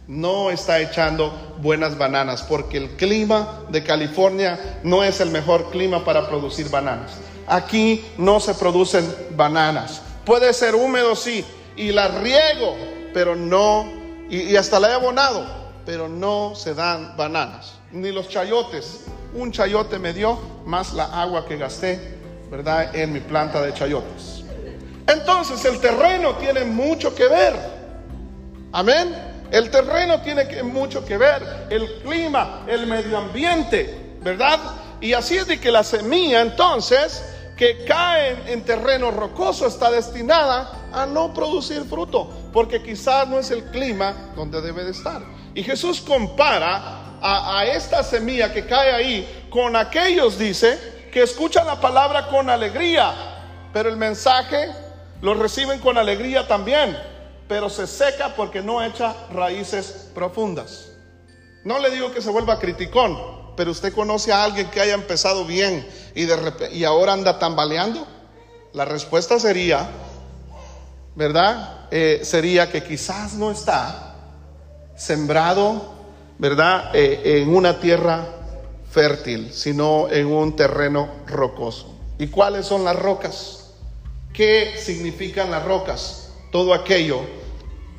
No 0.09 0.51
está 0.51 0.81
echando 0.81 1.33
buenas 1.61 1.97
bananas 1.97 2.43
porque 2.43 2.77
el 2.77 2.91
clima 2.97 3.61
de 3.69 3.85
California 3.85 4.81
no 4.83 5.05
es 5.05 5.21
el 5.21 5.31
mejor 5.31 5.71
clima 5.71 6.05
para 6.05 6.29
producir 6.29 6.69
bananas. 6.71 7.13
Aquí 7.47 8.05
no 8.19 8.41
se 8.41 8.55
producen 8.55 9.15
bananas. 9.37 10.03
Puede 10.25 10.53
ser 10.53 10.75
húmedo, 10.75 11.15
sí, 11.15 11.45
y 11.77 11.93
la 11.93 12.09
riego, 12.09 12.77
pero 13.15 13.37
no, 13.37 13.87
y, 14.29 14.57
hasta 14.57 14.81
la 14.81 14.91
he 14.91 14.95
abonado, 14.95 15.47
pero 15.87 16.09
no 16.09 16.55
se 16.55 16.75
dan 16.75 17.17
bananas. 17.17 17.75
Ni 17.93 18.11
los 18.11 18.29
chayotes. 18.29 19.05
Un 19.35 19.51
chayote 19.51 19.99
me 19.99 20.13
dio 20.13 20.39
más 20.67 20.93
la 20.93 21.05
agua 21.05 21.47
que 21.47 21.57
gasté, 21.57 22.19
¿verdad?, 22.51 22.95
en 22.95 23.13
mi 23.13 23.21
planta 23.21 23.63
de 23.63 23.73
chayotes. 23.73 24.45
Entonces 25.07 25.65
el 25.65 25.81
terreno 25.81 26.35
tiene 26.37 26.65
mucho 26.65 27.15
que 27.15 27.27
ver. 27.29 27.55
Amén. 28.73 29.32
El 29.53 29.71
terreno 29.71 30.23
tiene 30.23 30.63
mucho 30.63 31.05
que 31.05 31.19
ver. 31.19 31.67
El 31.69 32.01
clima, 32.03 32.65
el 32.67 32.87
medio 32.87 33.19
ambiente, 33.19 34.17
¿verdad? 34.23 34.59
Y 34.99 35.13
así 35.13 35.37
es 35.37 35.47
de 35.47 35.61
que 35.61 35.71
la 35.71 35.85
semilla 35.85 36.41
entonces 36.41 37.23
que 37.55 37.85
cae 37.85 38.51
en 38.51 38.65
terreno 38.65 39.11
rocoso 39.11 39.67
está 39.67 39.91
destinada 39.91 40.89
a 40.91 41.05
no 41.05 41.35
producir 41.35 41.85
fruto, 41.85 42.31
porque 42.51 42.83
quizás 42.83 43.29
no 43.29 43.39
es 43.39 43.51
el 43.51 43.65
clima 43.65 44.33
donde 44.35 44.63
debe 44.63 44.85
de 44.85 44.93
estar. 44.93 45.21
Y 45.55 45.63
Jesús 45.63 46.01
compara 46.01 47.19
a, 47.21 47.59
a 47.59 47.67
esta 47.67 48.03
semilla 48.03 48.55
que 48.55 48.65
cae 48.65 48.91
ahí 48.91 49.47
con 49.51 49.77
aquellos, 49.77 50.39
dice, 50.39 50.79
que 51.13 51.23
escuchan 51.23 51.67
la 51.67 51.79
palabra 51.79 52.29
con 52.29 52.49
alegría, 52.49 53.13
pero 53.71 53.91
el 53.91 53.99
mensaje 53.99 54.71
lo 55.21 55.35
reciben 55.35 55.79
con 55.79 55.99
alegría 55.99 56.49
también, 56.49 56.97
pero 57.53 57.69
se 57.69 57.87
seca 57.87 58.35
porque 58.35 58.63
no 58.63 58.83
echa 58.83 59.15
raíces 59.31 60.09
profundas. 60.15 60.89
No 61.65 61.81
le 61.81 61.91
digo 61.91 62.11
que 62.11 62.23
se 62.23 62.31
vuelva 62.31 62.59
criticón, 62.59 63.19
pero 63.59 63.73
usted 63.73 63.93
conoce 63.93 64.33
a 64.33 64.43
alguien 64.43 64.71
que 64.71 64.81
haya 64.81 64.95
empezado 64.95 65.45
bien 65.45 65.87
y, 66.15 66.25
de 66.25 66.71
y 66.73 66.85
ahora 66.85 67.13
anda 67.13 67.39
tambaleando. 67.39 68.07
La 68.73 68.87
respuesta 68.87 69.39
sería, 69.39 69.87
¿verdad? 71.15 71.89
Eh, 71.91 72.21
sería 72.23 72.73
que 72.73 72.83
quizás 72.83 73.35
no 73.35 73.51
está 73.51 74.15
sembrado, 74.97 75.93
¿verdad? 76.39 76.91
Eh, 76.95 77.43
en 77.43 77.55
una 77.55 77.81
tierra 77.81 78.29
fértil, 78.91 79.53
sino 79.53 80.09
en 80.09 80.27
un 80.27 80.57
terreno 80.57 81.11
rocoso. 81.27 82.01
¿Y 82.19 82.29
cuáles 82.29 82.65
son 82.65 82.83
las 82.83 82.97
rocas? 82.97 83.75
¿Qué 84.33 84.73
significan 84.79 85.51
las 85.51 85.67
rocas? 85.67 86.31
Todo 86.51 86.73
aquello 86.73 87.42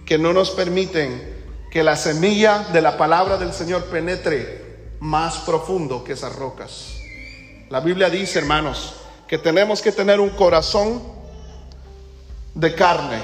que 0.06 0.18
no 0.18 0.34
nos 0.34 0.52
permiten 0.52 1.34
que 1.72 1.84
la 1.84 1.96
semilla 1.96 2.68
de 2.72 2.82
la 2.82 2.98
palabra 2.98 3.38
del 3.38 3.54
Señor 3.54 3.86
penetre 3.86 4.64
más 5.00 5.38
profundo 5.40 6.04
que 6.04 6.14
esas 6.14 6.36
rocas. 6.36 6.96
La 7.70 7.80
Biblia 7.80 8.10
dice, 8.10 8.40
hermanos, 8.40 8.94
que 9.28 9.38
tenemos 9.38 9.82
que 9.82 9.92
tener 9.92 10.20
un 10.20 10.30
corazón 10.30 11.02
de 12.54 12.76
carne 12.76 13.20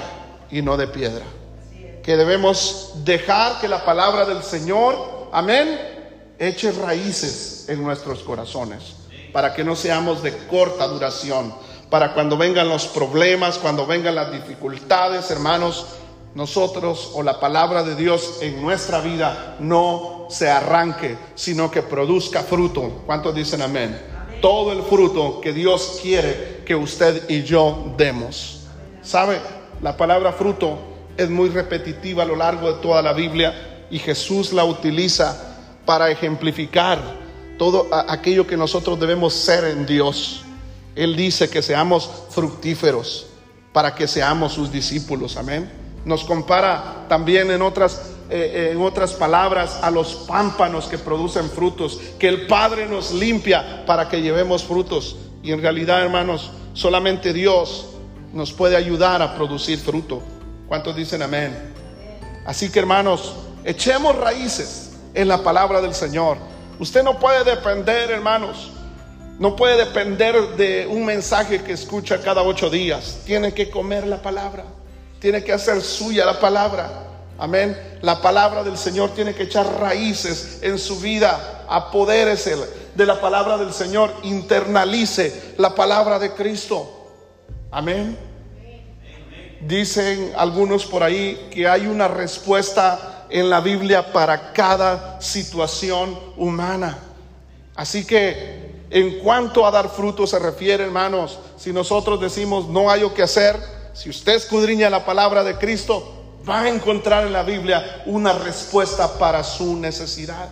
y 0.50 0.62
no 0.62 0.76
de 0.76 0.88
piedra. 0.88 1.24
Que 2.02 2.16
debemos 2.16 2.92
dejar 3.04 3.60
que 3.60 3.68
la 3.68 3.84
palabra 3.84 4.24
del 4.24 4.42
Señor, 4.42 5.28
amén, 5.32 5.78
eche 6.38 6.72
raíces 6.72 7.66
en 7.68 7.82
nuestros 7.82 8.20
corazones, 8.24 8.94
para 9.32 9.54
que 9.54 9.62
no 9.62 9.76
seamos 9.76 10.22
de 10.22 10.36
corta 10.48 10.88
duración, 10.88 11.54
para 11.88 12.14
cuando 12.14 12.36
vengan 12.36 12.68
los 12.68 12.86
problemas, 12.86 13.58
cuando 13.58 13.86
vengan 13.86 14.14
las 14.14 14.32
dificultades, 14.32 15.30
hermanos, 15.30 15.86
nosotros 16.34 17.10
o 17.14 17.22
la 17.22 17.40
palabra 17.40 17.82
de 17.82 17.96
Dios 17.96 18.38
en 18.40 18.62
nuestra 18.62 19.00
vida 19.00 19.56
no 19.58 20.26
se 20.30 20.48
arranque, 20.48 21.16
sino 21.34 21.70
que 21.70 21.82
produzca 21.82 22.42
fruto. 22.42 23.02
¿Cuántos 23.06 23.34
dicen 23.34 23.62
amén? 23.62 24.00
Todo 24.40 24.72
el 24.72 24.82
fruto 24.82 25.40
que 25.40 25.52
Dios 25.52 25.98
quiere 26.00 26.62
que 26.64 26.74
usted 26.74 27.28
y 27.28 27.42
yo 27.42 27.94
demos. 27.96 28.62
¿Sabe? 29.02 29.40
La 29.82 29.96
palabra 29.96 30.32
fruto 30.32 30.78
es 31.16 31.28
muy 31.28 31.48
repetitiva 31.48 32.22
a 32.22 32.26
lo 32.26 32.36
largo 32.36 32.72
de 32.72 32.80
toda 32.80 33.02
la 33.02 33.12
Biblia 33.12 33.86
y 33.90 33.98
Jesús 33.98 34.52
la 34.52 34.64
utiliza 34.64 35.56
para 35.84 36.10
ejemplificar 36.10 36.98
todo 37.58 37.88
aquello 38.08 38.46
que 38.46 38.56
nosotros 38.56 38.98
debemos 39.00 39.34
ser 39.34 39.64
en 39.64 39.84
Dios. 39.84 40.44
Él 40.94 41.16
dice 41.16 41.50
que 41.50 41.60
seamos 41.60 42.08
fructíferos 42.30 43.26
para 43.72 43.94
que 43.94 44.06
seamos 44.06 44.52
sus 44.52 44.70
discípulos. 44.72 45.36
Amén. 45.36 45.79
Nos 46.04 46.24
compara 46.24 47.06
también 47.08 47.50
en 47.50 47.62
otras, 47.62 48.12
eh, 48.30 48.70
en 48.72 48.80
otras 48.82 49.12
palabras 49.12 49.78
a 49.82 49.90
los 49.90 50.14
pámpanos 50.26 50.86
que 50.86 50.98
producen 50.98 51.50
frutos, 51.50 52.00
que 52.18 52.28
el 52.28 52.46
Padre 52.46 52.86
nos 52.86 53.12
limpia 53.12 53.84
para 53.86 54.08
que 54.08 54.22
llevemos 54.22 54.64
frutos. 54.64 55.16
Y 55.42 55.52
en 55.52 55.60
realidad, 55.60 56.02
hermanos, 56.02 56.52
solamente 56.72 57.32
Dios 57.32 57.88
nos 58.32 58.52
puede 58.52 58.76
ayudar 58.76 59.22
a 59.22 59.34
producir 59.34 59.78
fruto. 59.78 60.22
¿Cuántos 60.68 60.96
dicen 60.96 61.22
amén? 61.22 61.72
Así 62.46 62.70
que, 62.70 62.78
hermanos, 62.78 63.34
echemos 63.64 64.16
raíces 64.16 64.92
en 65.14 65.28
la 65.28 65.42
palabra 65.42 65.80
del 65.80 65.94
Señor. 65.94 66.38
Usted 66.78 67.02
no 67.02 67.18
puede 67.18 67.44
depender, 67.44 68.10
hermanos, 68.10 68.70
no 69.38 69.56
puede 69.56 69.76
depender 69.76 70.56
de 70.56 70.86
un 70.86 71.04
mensaje 71.04 71.62
que 71.62 71.72
escucha 71.72 72.20
cada 72.20 72.42
ocho 72.42 72.70
días. 72.70 73.20
Tiene 73.24 73.52
que 73.52 73.70
comer 73.70 74.06
la 74.06 74.22
palabra. 74.22 74.64
Tiene 75.20 75.44
que 75.44 75.52
hacer 75.52 75.82
suya 75.82 76.24
la 76.24 76.40
palabra. 76.40 76.90
Amén. 77.38 77.76
La 78.02 78.20
palabra 78.20 78.64
del 78.64 78.76
Señor 78.76 79.10
tiene 79.10 79.34
que 79.34 79.44
echar 79.44 79.66
raíces 79.78 80.58
en 80.62 80.78
su 80.78 80.98
vida. 80.98 81.64
Apodérese 81.68 82.56
de 82.94 83.06
la 83.06 83.20
palabra 83.20 83.58
del 83.58 83.72
Señor. 83.72 84.12
Internalice 84.22 85.54
la 85.58 85.74
palabra 85.74 86.18
de 86.18 86.32
Cristo. 86.32 87.12
Amén. 87.70 88.18
Dicen 89.60 90.32
algunos 90.36 90.86
por 90.86 91.02
ahí 91.02 91.48
que 91.50 91.68
hay 91.68 91.86
una 91.86 92.08
respuesta 92.08 93.26
en 93.28 93.50
la 93.50 93.60
Biblia 93.60 94.12
para 94.12 94.52
cada 94.52 95.20
situación 95.20 96.18
humana. 96.38 96.98
Así 97.76 98.06
que 98.06 98.84
en 98.90 99.18
cuanto 99.18 99.66
a 99.66 99.70
dar 99.70 99.90
fruto 99.90 100.26
se 100.26 100.38
refiere, 100.38 100.84
hermanos, 100.84 101.38
si 101.58 101.72
nosotros 101.72 102.20
decimos 102.20 102.68
no 102.68 102.90
hay 102.90 103.02
lo 103.02 103.14
que 103.14 103.22
hacer, 103.22 103.79
si 103.92 104.10
usted 104.10 104.34
escudriña 104.34 104.90
la 104.90 105.04
palabra 105.04 105.44
de 105.44 105.56
Cristo, 105.56 106.38
va 106.48 106.62
a 106.62 106.68
encontrar 106.68 107.26
en 107.26 107.32
la 107.32 107.42
Biblia 107.42 108.02
una 108.06 108.32
respuesta 108.32 109.18
para 109.18 109.44
su 109.44 109.76
necesidad. 109.76 110.48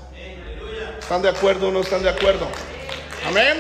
¿Están 0.99 1.23
de 1.23 1.29
acuerdo 1.29 1.69
o 1.69 1.71
no 1.71 1.81
están 1.81 2.03
de 2.03 2.11
acuerdo? 2.11 2.47
Amén. 3.27 3.59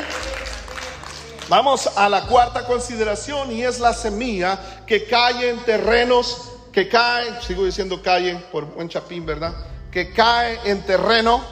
Vamos 1.48 1.86
a 1.96 2.08
la 2.10 2.26
cuarta 2.26 2.66
consideración 2.66 3.50
y 3.52 3.62
es 3.62 3.80
la 3.80 3.94
semilla 3.94 4.58
que 4.86 5.06
cae 5.06 5.48
en 5.48 5.58
terrenos, 5.64 6.52
que 6.72 6.88
cae, 6.88 7.40
sigo 7.40 7.64
diciendo 7.64 8.02
cae 8.02 8.36
por 8.52 8.66
buen 8.66 8.88
chapín, 8.88 9.24
¿verdad? 9.24 9.54
Que 9.90 10.12
cae 10.12 10.58
en 10.64 10.82
terreno, 10.82 11.42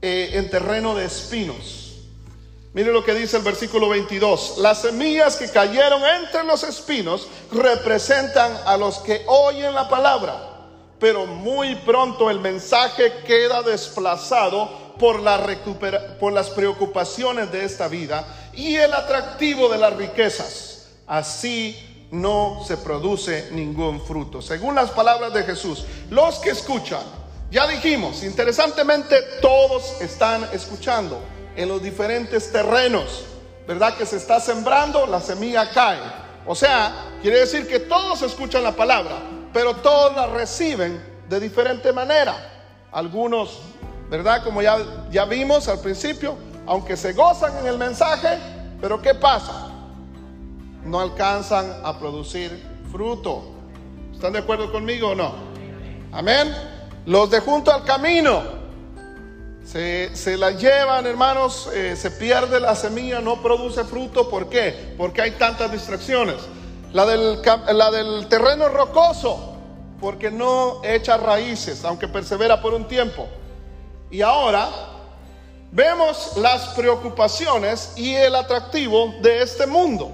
eh, 0.00 0.30
en 0.34 0.48
terreno 0.48 0.94
de 0.94 1.06
espinos. 1.06 1.83
Mire 2.74 2.90
lo 2.90 3.04
que 3.04 3.14
dice 3.14 3.36
el 3.36 3.44
versículo 3.44 3.88
22. 3.88 4.58
Las 4.58 4.82
semillas 4.82 5.36
que 5.36 5.48
cayeron 5.48 6.02
entre 6.04 6.42
los 6.42 6.64
espinos 6.64 7.28
representan 7.52 8.52
a 8.66 8.76
los 8.76 8.98
que 8.98 9.22
oyen 9.28 9.72
la 9.72 9.88
palabra, 9.88 10.66
pero 10.98 11.24
muy 11.24 11.76
pronto 11.76 12.30
el 12.30 12.40
mensaje 12.40 13.12
queda 13.24 13.62
desplazado 13.62 14.68
por, 14.98 15.20
la 15.20 15.40
por 16.18 16.32
las 16.32 16.50
preocupaciones 16.50 17.52
de 17.52 17.64
esta 17.64 17.86
vida 17.86 18.26
y 18.52 18.74
el 18.74 18.92
atractivo 18.92 19.68
de 19.68 19.78
las 19.78 19.94
riquezas. 19.94 20.88
Así 21.06 22.08
no 22.10 22.64
se 22.66 22.76
produce 22.76 23.50
ningún 23.52 24.04
fruto. 24.04 24.42
Según 24.42 24.74
las 24.74 24.90
palabras 24.90 25.32
de 25.32 25.44
Jesús, 25.44 25.84
los 26.10 26.40
que 26.40 26.50
escuchan, 26.50 27.04
ya 27.52 27.68
dijimos, 27.68 28.24
interesantemente 28.24 29.14
todos 29.40 30.00
están 30.00 30.48
escuchando 30.52 31.20
en 31.56 31.68
los 31.68 31.82
diferentes 31.82 32.50
terrenos, 32.50 33.24
¿verdad? 33.66 33.96
Que 33.96 34.06
se 34.06 34.16
está 34.16 34.40
sembrando, 34.40 35.06
la 35.06 35.20
semilla 35.20 35.70
cae. 35.70 36.00
O 36.46 36.54
sea, 36.54 37.06
quiere 37.22 37.40
decir 37.40 37.66
que 37.66 37.80
todos 37.80 38.22
escuchan 38.22 38.62
la 38.62 38.72
palabra, 38.72 39.18
pero 39.52 39.76
todos 39.76 40.14
la 40.14 40.26
reciben 40.26 41.02
de 41.28 41.40
diferente 41.40 41.92
manera. 41.92 42.34
Algunos, 42.92 43.60
¿verdad? 44.10 44.42
Como 44.44 44.60
ya, 44.62 44.78
ya 45.10 45.24
vimos 45.24 45.68
al 45.68 45.80
principio, 45.80 46.36
aunque 46.66 46.96
se 46.96 47.12
gozan 47.12 47.58
en 47.58 47.66
el 47.66 47.78
mensaje, 47.78 48.38
pero 48.80 49.00
¿qué 49.00 49.14
pasa? 49.14 49.70
No 50.84 51.00
alcanzan 51.00 51.80
a 51.82 51.98
producir 51.98 52.62
fruto. 52.92 53.50
¿Están 54.12 54.34
de 54.34 54.40
acuerdo 54.40 54.70
conmigo 54.70 55.10
o 55.10 55.14
no? 55.14 55.34
Amén. 56.12 56.54
Los 57.06 57.30
de 57.30 57.40
junto 57.40 57.72
al 57.72 57.84
camino 57.84 58.63
Se, 59.64 60.36
la 60.36 60.50
llevan, 60.50 61.06
hermanos, 61.06 61.68
eh, 61.72 61.96
se 61.96 62.10
pierde 62.10 62.60
la 62.60 62.76
semilla, 62.76 63.20
no 63.20 63.42
produce 63.42 63.84
fruto. 63.84 64.28
¿Por 64.28 64.48
qué? 64.48 64.94
Porque 64.96 65.22
hay 65.22 65.32
tantas 65.32 65.72
distracciones. 65.72 66.36
La 66.92 67.06
del, 67.06 67.40
la 67.72 67.90
del 67.90 68.28
terreno 68.28 68.68
rocoso, 68.68 69.56
porque 70.00 70.30
no 70.30 70.80
echa 70.84 71.16
raíces, 71.16 71.84
aunque 71.84 72.06
persevera 72.06 72.60
por 72.60 72.74
un 72.74 72.86
tiempo. 72.86 73.26
Y 74.10 74.20
ahora 74.22 74.68
vemos 75.72 76.36
las 76.36 76.68
preocupaciones 76.74 77.94
y 77.96 78.14
el 78.14 78.36
atractivo 78.36 79.14
de 79.22 79.42
este 79.42 79.66
mundo. 79.66 80.12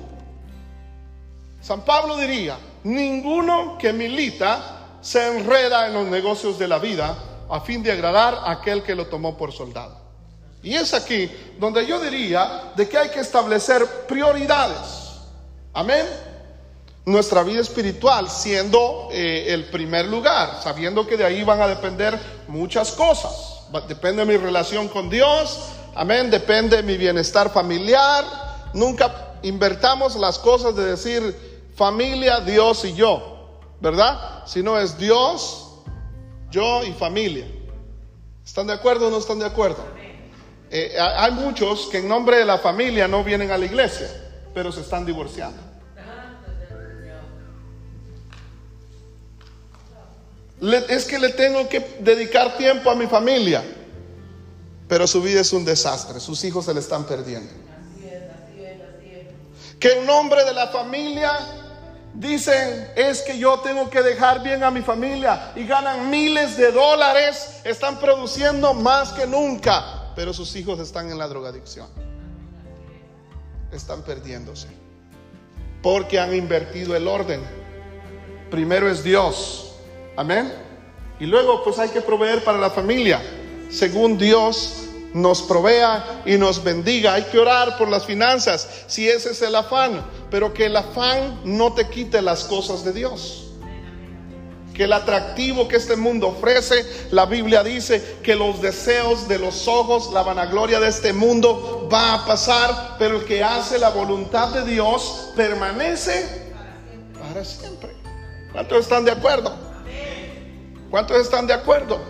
San 1.61 1.83
Pablo 1.83 2.17
diría, 2.17 2.57
ninguno 2.85 3.77
que 3.79 3.93
milita 3.93 4.97
se 5.03 5.27
enreda 5.27 5.87
en 5.87 5.95
los 5.95 6.07
negocios 6.07 6.59
de 6.59 6.69
la 6.69 6.79
vida 6.79 7.15
a 7.51 7.61
fin 7.61 7.83
de 7.83 7.93
agradar 7.93 8.35
a 8.35 8.53
aquel 8.53 8.83
que 8.83 8.95
lo 8.95 9.07
tomó 9.07 9.37
por 9.37 9.53
soldado. 9.53 9.99
Y 10.63 10.75
es 10.75 10.93
aquí 10.95 11.31
donde 11.59 11.87
yo 11.87 12.01
diría 12.01 12.73
de 12.77 12.89
que 12.89 12.99
hay 12.99 13.09
que 13.09 13.21
establecer 13.21 13.87
prioridades. 14.07 15.19
Amén. 15.73 16.07
Nuestra 17.07 17.43
vida 17.43 17.61
espiritual 17.61 18.29
siendo 18.29 19.09
eh, 19.11 19.47
el 19.49 19.65
primer 19.67 20.07
lugar, 20.07 20.61
sabiendo 20.63 21.07
que 21.07 21.17
de 21.17 21.25
ahí 21.25 21.43
van 21.43 21.61
a 21.63 21.67
depender 21.67 22.19
muchas 22.47 22.93
cosas. 22.93 23.65
Depende 23.89 24.25
de 24.25 24.33
mi 24.33 24.37
relación 24.37 24.89
con 24.89 25.09
Dios, 25.09 25.61
amén, 25.95 26.31
depende 26.31 26.77
de 26.77 26.83
mi 26.83 26.97
bienestar 26.97 27.51
familiar. 27.51 28.25
Nunca 28.75 29.39
invertamos 29.43 30.17
las 30.17 30.39
cosas 30.39 30.77
de 30.77 30.85
decir 30.85 31.73
familia, 31.75 32.41
Dios 32.41 32.85
y 32.85 32.95
yo, 32.95 33.49
¿verdad? 33.81 34.45
Si 34.47 34.63
no 34.63 34.79
es 34.79 34.99
Dios, 34.99 35.70
yo 36.51 36.85
y 36.85 36.93
familia. 36.93 37.47
¿Están 38.45 38.67
de 38.67 38.73
acuerdo 38.73 39.09
o 39.09 39.11
no 39.11 39.19
están 39.19 39.39
de 39.39 39.47
acuerdo? 39.47 39.85
Eh, 40.71 40.97
hay 40.99 41.33
muchos 41.33 41.89
que 41.91 41.99
en 41.99 42.09
nombre 42.09 42.39
de 42.39 42.45
la 42.45 42.59
familia 42.59 43.09
no 43.09 43.25
vienen 43.25 43.51
a 43.51 43.59
la 43.59 43.65
iglesia, 43.65 44.09
pero 44.55 44.71
se 44.71 44.81
están 44.81 45.05
divorciando. 45.05 45.71
es 50.89 51.07
que 51.07 51.19
le 51.19 51.31
tengo 51.31 51.69
que 51.69 51.81
dedicar 52.01 52.57
tiempo 52.59 52.91
a 52.91 52.95
mi 52.95 53.07
familia, 53.07 53.65
pero 54.89 55.07
su 55.07 55.23
vida 55.23 55.41
es 55.41 55.53
un 55.53 55.65
desastre, 55.65 56.21
sus 56.21 56.45
hijos 56.45 56.67
se 56.67 56.75
le 56.75 56.81
están 56.81 57.05
perdiendo. 57.05 57.51
Que 59.79 59.93
en 59.93 60.07
nombre 60.07 60.45
de 60.45 60.53
la 60.53 60.69
familia 60.69 61.33
Dicen, 62.15 62.91
es 62.97 63.23
que 63.23 63.39
yo 63.39 63.61
tengo 63.61 63.89
que 63.89 64.03
dejar 64.03 64.43
bien 64.43 64.65
a 64.65 64.71
mi 64.71 64.83
familia 64.83 65.53
y 65.55 65.65
ganan 65.65 66.11
miles 66.11 66.57
de 66.57 66.73
dólares, 66.73 67.61
están 67.65 67.99
produciendo 68.01 68.75
más 68.75 69.13
que 69.13 69.27
nunca, 69.27 70.13
pero 70.17 70.33
sus 70.33 70.55
hijos 70.57 70.81
están 70.81 71.11
en 71.11 71.19
la 71.19 71.29
drogadicción. 71.29 71.89
Están 73.73 74.03
perdiéndose. 74.03 74.67
Porque 75.83 76.19
han 76.19 76.35
invertido 76.35 76.97
el 76.97 77.07
orden. 77.07 77.41
Primero 78.51 78.91
es 78.91 79.05
Dios. 79.05 79.77
Amén. 80.17 80.53
Y 81.21 81.27
luego 81.27 81.63
pues 81.63 81.79
hay 81.79 81.91
que 81.91 82.01
proveer 82.01 82.43
para 82.43 82.59
la 82.59 82.71
familia. 82.71 83.23
Según 83.71 84.19
Dios 84.19 84.90
nos 85.13 85.43
provea 85.43 86.23
y 86.25 86.37
nos 86.37 86.63
bendiga. 86.63 87.15
Hay 87.15 87.25
que 87.25 87.39
orar 87.39 87.77
por 87.77 87.89
las 87.89 88.05
finanzas, 88.05 88.69
si 88.87 89.09
ese 89.09 89.31
es 89.31 89.43
el 89.43 89.55
afán, 89.55 90.05
pero 90.31 90.53
que 90.53 90.67
el 90.67 90.77
afán 90.77 91.41
no 91.45 91.73
te 91.73 91.89
quite 91.89 92.23
las 92.23 92.45
cosas 92.45 92.85
de 92.85 92.93
Dios. 92.93 93.47
Que 94.75 94.85
el 94.85 94.93
atractivo 94.93 95.69
que 95.69 95.77
este 95.77 95.97
mundo 95.97 96.29
ofrece, 96.29 96.87
la 97.11 97.27
Biblia 97.27 97.63
dice 97.63 98.19
que 98.23 98.35
los 98.35 98.63
deseos 98.63 99.29
de 99.29 99.39
los 99.39 99.69
ojos, 99.69 100.13
la 100.13 100.23
vanagloria 100.23 100.81
de 100.81 100.89
este 100.89 101.13
mundo 101.13 101.89
va 101.93 102.15
a 102.15 102.27
pasar, 102.27 102.97
pero 102.99 103.19
el 103.19 103.25
que 103.25 103.43
hace 103.43 103.79
la 103.79 103.91
voluntad 103.91 104.49
de 104.49 104.65
Dios 104.65 105.33
permanece 105.37 106.51
para 107.21 107.45
siempre. 107.45 107.91
¿Cuántos 108.53 108.81
están 108.81 109.05
de 109.05 109.13
acuerdo? 109.13 109.55
¿Cuántos 110.91 111.19
están 111.19 111.47
de 111.47 111.55
acuerdo? 111.55 112.01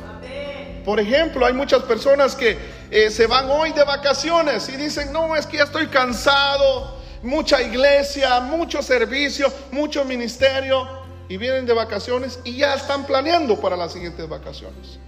Por 0.84 0.98
ejemplo, 1.00 1.44
hay 1.44 1.52
muchas 1.52 1.82
personas 1.82 2.34
que 2.34 2.56
eh, 2.90 3.10
se 3.10 3.26
van 3.26 3.48
hoy 3.50 3.72
de 3.72 3.84
vacaciones 3.84 4.68
y 4.68 4.76
dicen, 4.76 5.12
no, 5.12 5.36
es 5.36 5.46
que 5.46 5.58
ya 5.58 5.64
estoy 5.64 5.86
cansado, 5.86 6.98
mucha 7.22 7.62
iglesia, 7.62 8.40
mucho 8.40 8.82
servicio, 8.82 9.52
mucho 9.70 10.04
ministerio, 10.04 10.88
y 11.28 11.36
vienen 11.36 11.64
de 11.64 11.72
vacaciones 11.72 12.40
y 12.42 12.56
ya 12.56 12.74
están 12.74 13.06
planeando 13.06 13.60
para 13.60 13.76
las 13.76 13.92
siguientes 13.92 14.28
vacaciones. 14.28 14.98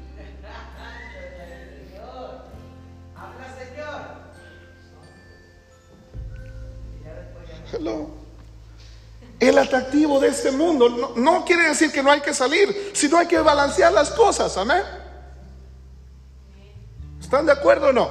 Hello. 7.73 8.11
El 9.41 9.59
atractivo 9.59 10.21
de 10.21 10.29
este 10.29 10.53
mundo 10.53 10.89
no, 10.89 11.15
no, 11.17 11.45
quiere 11.45 11.67
decir 11.67 11.91
que 11.91 12.03
no 12.03 12.13
hay 12.13 12.21
que 12.21 12.33
salir, 12.33 12.93
sino 12.93 13.19
hay 13.19 13.27
que 13.27 13.39
balancear 13.39 13.93
las 13.93 14.11
cosas, 14.11 14.57
amén. 14.57 15.02
¿Están 17.33 17.47
de 17.47 17.53
acuerdo 17.53 17.89
o 17.89 17.93
no? 17.95 18.11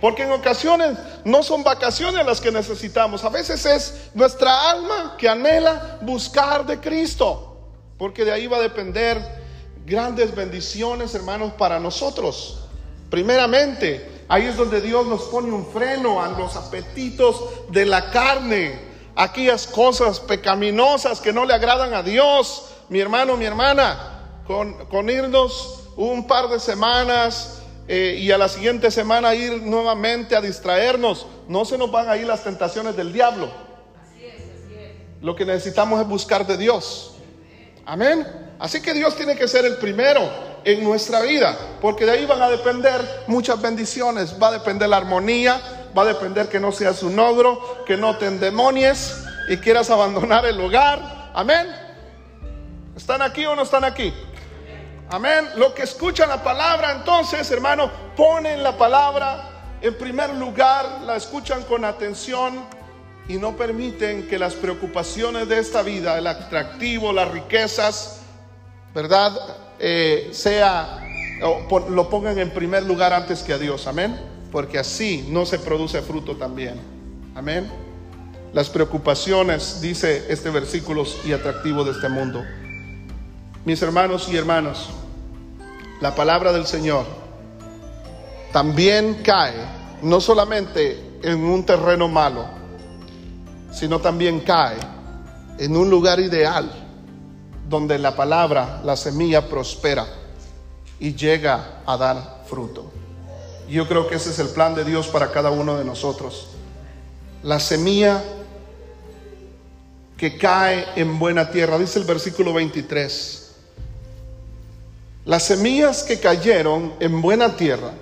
Porque 0.00 0.22
en 0.22 0.32
ocasiones 0.32 0.96
no 1.22 1.42
son 1.42 1.62
vacaciones 1.62 2.24
las 2.24 2.40
que 2.40 2.50
necesitamos, 2.50 3.22
a 3.22 3.28
veces 3.28 3.66
es 3.66 4.08
nuestra 4.14 4.70
alma 4.70 5.16
que 5.18 5.28
anhela 5.28 5.98
buscar 6.00 6.64
de 6.64 6.80
Cristo, 6.80 7.58
porque 7.98 8.24
de 8.24 8.32
ahí 8.32 8.46
va 8.46 8.56
a 8.56 8.60
depender 8.60 9.20
grandes 9.84 10.34
bendiciones, 10.34 11.14
hermanos, 11.14 11.52
para 11.58 11.78
nosotros. 11.78 12.60
Primeramente, 13.10 14.24
ahí 14.28 14.46
es 14.46 14.56
donde 14.56 14.80
Dios 14.80 15.06
nos 15.08 15.24
pone 15.24 15.52
un 15.52 15.66
freno 15.66 16.22
a 16.22 16.28
los 16.28 16.56
apetitos 16.56 17.68
de 17.68 17.84
la 17.84 18.10
carne, 18.10 18.80
aquellas 19.14 19.66
cosas 19.66 20.20
pecaminosas 20.20 21.20
que 21.20 21.34
no 21.34 21.44
le 21.44 21.52
agradan 21.52 21.92
a 21.92 22.02
Dios. 22.02 22.70
Mi 22.88 22.98
hermano, 22.98 23.36
mi 23.36 23.44
hermana, 23.44 24.40
con, 24.46 24.86
con 24.86 25.10
irnos 25.10 25.80
un 25.96 26.26
par 26.26 26.48
de 26.48 26.58
semanas 26.58 27.60
eh, 27.86 28.16
y 28.18 28.30
a 28.30 28.38
la 28.38 28.48
siguiente 28.48 28.90
semana 28.90 29.34
ir 29.34 29.62
nuevamente 29.62 30.34
a 30.34 30.40
distraernos. 30.40 31.26
No 31.48 31.64
se 31.64 31.76
nos 31.76 31.90
van 31.90 32.08
a 32.08 32.16
ir 32.16 32.26
las 32.26 32.42
tentaciones 32.42 32.96
del 32.96 33.12
diablo. 33.12 33.50
Lo 35.20 35.34
que 35.34 35.44
necesitamos 35.44 36.00
es 36.00 36.06
buscar 36.06 36.46
de 36.46 36.56
Dios. 36.56 37.14
Amén. 37.86 38.26
Así 38.58 38.80
que 38.80 38.94
Dios 38.94 39.16
tiene 39.16 39.36
que 39.36 39.48
ser 39.48 39.64
el 39.64 39.76
primero 39.76 40.20
en 40.64 40.82
nuestra 40.82 41.20
vida, 41.20 41.56
porque 41.80 42.06
de 42.06 42.12
ahí 42.12 42.26
van 42.26 42.40
a 42.40 42.48
depender 42.48 43.00
muchas 43.26 43.60
bendiciones. 43.60 44.36
Va 44.42 44.48
a 44.48 44.52
depender 44.52 44.88
la 44.88 44.98
armonía, 44.98 45.60
va 45.96 46.02
a 46.02 46.06
depender 46.06 46.48
que 46.48 46.60
no 46.60 46.72
seas 46.72 47.02
un 47.02 47.18
ogro, 47.18 47.84
que 47.86 47.96
no 47.96 48.16
te 48.16 48.26
endemonies 48.26 49.24
y 49.48 49.56
quieras 49.58 49.90
abandonar 49.90 50.46
el 50.46 50.60
hogar. 50.60 51.30
Amén. 51.34 51.66
¿Están 52.96 53.22
aquí 53.22 53.44
o 53.44 53.56
no 53.56 53.62
están 53.62 53.84
aquí? 53.84 54.14
Amén. 55.10 55.48
Lo 55.56 55.74
que 55.74 55.82
escuchan 55.82 56.28
la 56.28 56.42
palabra, 56.42 56.92
entonces, 56.92 57.50
hermano, 57.50 57.90
ponen 58.16 58.62
la 58.62 58.76
palabra 58.76 59.50
en 59.84 59.94
primer 59.98 60.34
lugar, 60.34 61.02
la 61.04 61.16
escuchan 61.16 61.62
con 61.64 61.84
atención 61.84 62.64
y 63.28 63.36
no 63.36 63.54
permiten 63.54 64.26
que 64.26 64.38
las 64.38 64.54
preocupaciones 64.54 65.46
de 65.46 65.58
esta 65.58 65.82
vida, 65.82 66.16
el 66.16 66.26
atractivo, 66.26 67.12
las 67.12 67.30
riquezas, 67.30 68.20
¿verdad? 68.94 69.32
Eh, 69.78 70.30
sea, 70.32 71.06
lo 71.90 72.08
pongan 72.08 72.38
en 72.38 72.50
primer 72.50 72.84
lugar 72.84 73.12
antes 73.12 73.42
que 73.42 73.52
a 73.52 73.58
Dios. 73.58 73.86
Amén. 73.86 74.18
Porque 74.50 74.78
así 74.78 75.26
no 75.28 75.44
se 75.44 75.58
produce 75.58 76.00
fruto 76.00 76.36
también. 76.36 76.80
Amén. 77.34 77.70
Las 78.54 78.70
preocupaciones, 78.70 79.82
dice 79.82 80.24
este 80.30 80.48
versículo 80.48 81.04
y 81.26 81.32
atractivo 81.32 81.84
de 81.84 81.90
este 81.90 82.08
mundo. 82.08 82.42
Mis 83.64 83.80
hermanos 83.80 84.28
y 84.30 84.36
hermanas, 84.36 84.88
la 86.02 86.14
palabra 86.14 86.52
del 86.52 86.66
Señor 86.66 87.06
también 88.52 89.22
cae 89.24 89.54
no 90.02 90.20
solamente 90.20 91.18
en 91.22 91.42
un 91.42 91.64
terreno 91.64 92.06
malo, 92.06 92.44
sino 93.72 94.00
también 94.00 94.40
cae 94.40 94.76
en 95.58 95.78
un 95.78 95.88
lugar 95.88 96.20
ideal 96.20 96.70
donde 97.66 97.98
la 97.98 98.14
palabra, 98.14 98.82
la 98.84 98.96
semilla 98.96 99.48
prospera 99.48 100.06
y 101.00 101.14
llega 101.14 101.80
a 101.86 101.96
dar 101.96 102.44
fruto. 102.46 102.92
Yo 103.66 103.88
creo 103.88 104.06
que 104.06 104.16
ese 104.16 104.28
es 104.28 104.38
el 104.40 104.48
plan 104.48 104.74
de 104.74 104.84
Dios 104.84 105.06
para 105.08 105.30
cada 105.30 105.50
uno 105.50 105.78
de 105.78 105.86
nosotros. 105.86 106.48
La 107.42 107.58
semilla 107.58 108.22
que 110.18 110.36
cae 110.36 110.84
en 110.96 111.18
buena 111.18 111.50
tierra, 111.50 111.78
dice 111.78 111.98
el 111.98 112.04
versículo 112.04 112.52
23 112.52 113.43
las 115.24 115.44
semillas 115.44 116.02
que 116.02 116.20
cayeron 116.20 116.94
en 117.00 117.22
buena 117.22 117.56
tierra 117.56 117.92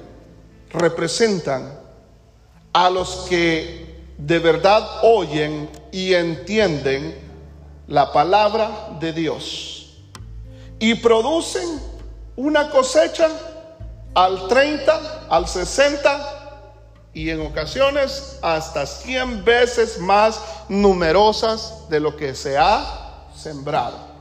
representan 0.71 1.79
a 2.73 2.91
los 2.91 3.27
que 3.29 4.05
de 4.19 4.39
verdad 4.39 4.85
oyen 5.03 5.69
y 5.93 6.15
entienden 6.15 7.15
la 7.87 8.13
palabra 8.13 8.97
de 9.01 9.13
Dios 9.13 9.99
y 10.79 10.95
producen 10.97 11.81
una 12.35 12.71
cosecha 12.71 13.29
al 14.15 14.49
30, 14.49 15.27
al 15.29 15.47
60 15.47 16.43
y 17.15 17.31
en 17.31 17.47
ocasiones 17.47 18.39
hasta 18.43 18.87
100 18.87 19.45
veces 19.45 19.99
más 19.99 20.41
numerosas 20.69 21.89
de 21.89 22.01
lo 22.01 22.17
que 22.17 22.35
se 22.35 22.57
ha 22.59 23.29
sembrado. 23.37 24.13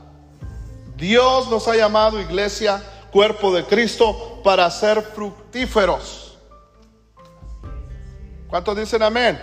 Dios 0.96 1.48
nos 1.50 1.66
ha 1.66 1.74
llamado 1.74 2.20
iglesia, 2.20 2.82
cuerpo 3.12 3.54
de 3.54 3.64
Cristo, 3.64 4.40
para 4.42 4.68
ser 4.70 5.02
fructíferos. 5.02 6.38
¿Cuántos 8.48 8.76
dicen 8.76 9.02
amén? 9.02 9.40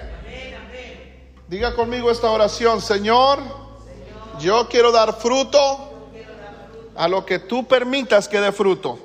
Diga 1.47 1.73
conmigo 1.73 2.11
esta 2.11 2.29
oración, 2.29 2.81
Señor, 2.81 3.39
yo 4.39 4.67
quiero 4.69 4.91
dar 4.91 5.19
fruto 5.19 5.89
a 6.95 7.07
lo 7.07 7.25
que 7.25 7.39
tú 7.39 7.67
permitas 7.67 8.27
que 8.27 8.39
dé 8.39 8.51
fruto. 8.51 8.99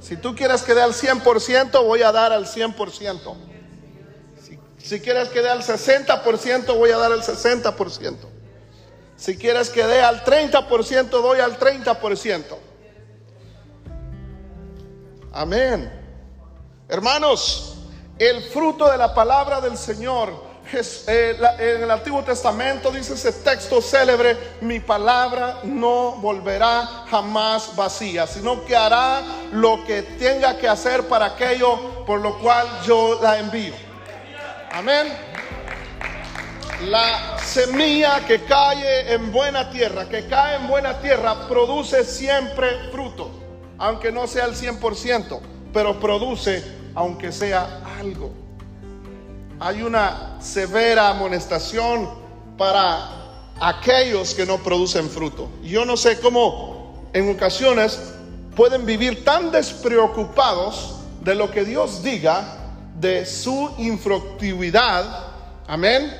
Si 0.00 0.16
tú 0.16 0.34
quieres 0.34 0.62
que 0.62 0.74
dé 0.74 0.82
al 0.82 0.92
100%, 0.92 1.84
voy 1.84 2.02
a 2.02 2.12
dar 2.12 2.32
al 2.32 2.46
100%. 2.46 3.36
Si, 4.42 4.58
si 4.78 5.00
quieres 5.00 5.28
que 5.28 5.40
dé 5.40 5.48
al 5.48 5.62
60%, 5.62 6.76
voy 6.76 6.90
a 6.90 6.98
dar 6.98 7.12
al 7.12 7.22
60%. 7.22 8.16
Si 9.16 9.36
quieres 9.36 9.70
que 9.70 9.84
dé 9.84 10.00
al 10.02 10.24
30%, 10.24 11.08
doy 11.08 11.40
al 11.40 11.58
30%. 11.58 12.67
Amén. 15.32 15.92
Hermanos, 16.88 17.76
el 18.18 18.42
fruto 18.44 18.90
de 18.90 18.96
la 18.96 19.14
palabra 19.14 19.60
del 19.60 19.76
Señor 19.76 20.48
eh, 20.72 21.36
en 21.58 21.82
el 21.82 21.90
Antiguo 21.90 22.22
Testamento 22.22 22.90
dice 22.90 23.14
ese 23.14 23.32
texto 23.32 23.80
célebre, 23.80 24.36
mi 24.60 24.80
palabra 24.80 25.60
no 25.64 26.12
volverá 26.16 27.04
jamás 27.10 27.74
vacía, 27.74 28.26
sino 28.26 28.64
que 28.66 28.76
hará 28.76 29.22
lo 29.52 29.82
que 29.86 30.02
tenga 30.02 30.58
que 30.58 30.68
hacer 30.68 31.08
para 31.08 31.26
aquello 31.26 32.04
por 32.04 32.20
lo 32.20 32.38
cual 32.38 32.66
yo 32.86 33.18
la 33.22 33.38
envío. 33.38 33.74
Amén. 34.72 35.08
La 36.82 37.38
semilla 37.38 38.24
que 38.26 38.44
cae 38.44 39.12
en 39.12 39.32
buena 39.32 39.70
tierra, 39.70 40.08
que 40.08 40.26
cae 40.26 40.56
en 40.56 40.68
buena 40.68 41.00
tierra, 41.00 41.48
produce 41.48 42.04
siempre 42.04 42.90
fruto, 42.92 43.30
aunque 43.78 44.12
no 44.12 44.26
sea 44.26 44.46
el 44.46 44.54
100%, 44.54 45.40
pero 45.72 45.98
produce 46.00 46.62
aunque 46.94 47.32
sea 47.32 47.82
algo 47.98 48.48
hay 49.60 49.82
una 49.82 50.36
severa 50.40 51.08
amonestación 51.08 52.08
para 52.56 53.10
aquellos 53.60 54.34
que 54.34 54.46
no 54.46 54.58
producen 54.58 55.08
fruto. 55.08 55.48
Yo 55.62 55.84
no 55.84 55.96
sé 55.96 56.20
cómo 56.20 57.08
en 57.12 57.30
ocasiones 57.30 57.98
pueden 58.54 58.86
vivir 58.86 59.24
tan 59.24 59.50
despreocupados 59.50 60.96
de 61.22 61.34
lo 61.34 61.50
que 61.50 61.64
Dios 61.64 62.02
diga, 62.02 62.54
de 63.00 63.26
su 63.26 63.72
infructividad, 63.78 65.04
amén, 65.66 66.12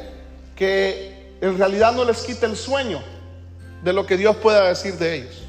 que 0.57 1.37
en 1.41 1.57
realidad 1.57 1.93
no 1.93 2.05
les 2.05 2.23
quita 2.23 2.47
el 2.47 2.57
sueño 2.57 3.01
de 3.83 3.93
lo 3.93 4.05
que 4.07 4.17
Dios 4.17 4.37
pueda 4.37 4.69
decir 4.69 4.95
de 4.95 5.17
ellos, 5.17 5.43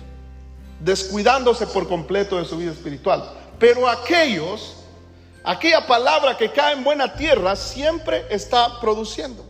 descuidándose 0.80 1.68
por 1.68 1.88
completo 1.88 2.38
de 2.38 2.46
su 2.46 2.58
vida 2.58 2.72
espiritual. 2.72 3.32
Pero 3.60 3.88
aquellos 3.88 4.80
Aquella 5.44 5.88
palabra 5.88 6.38
que 6.38 6.52
cae 6.52 6.74
en 6.74 6.84
buena 6.84 7.14
tierra 7.16 7.56
siempre 7.56 8.26
está 8.30 8.80
produciendo. 8.80 9.46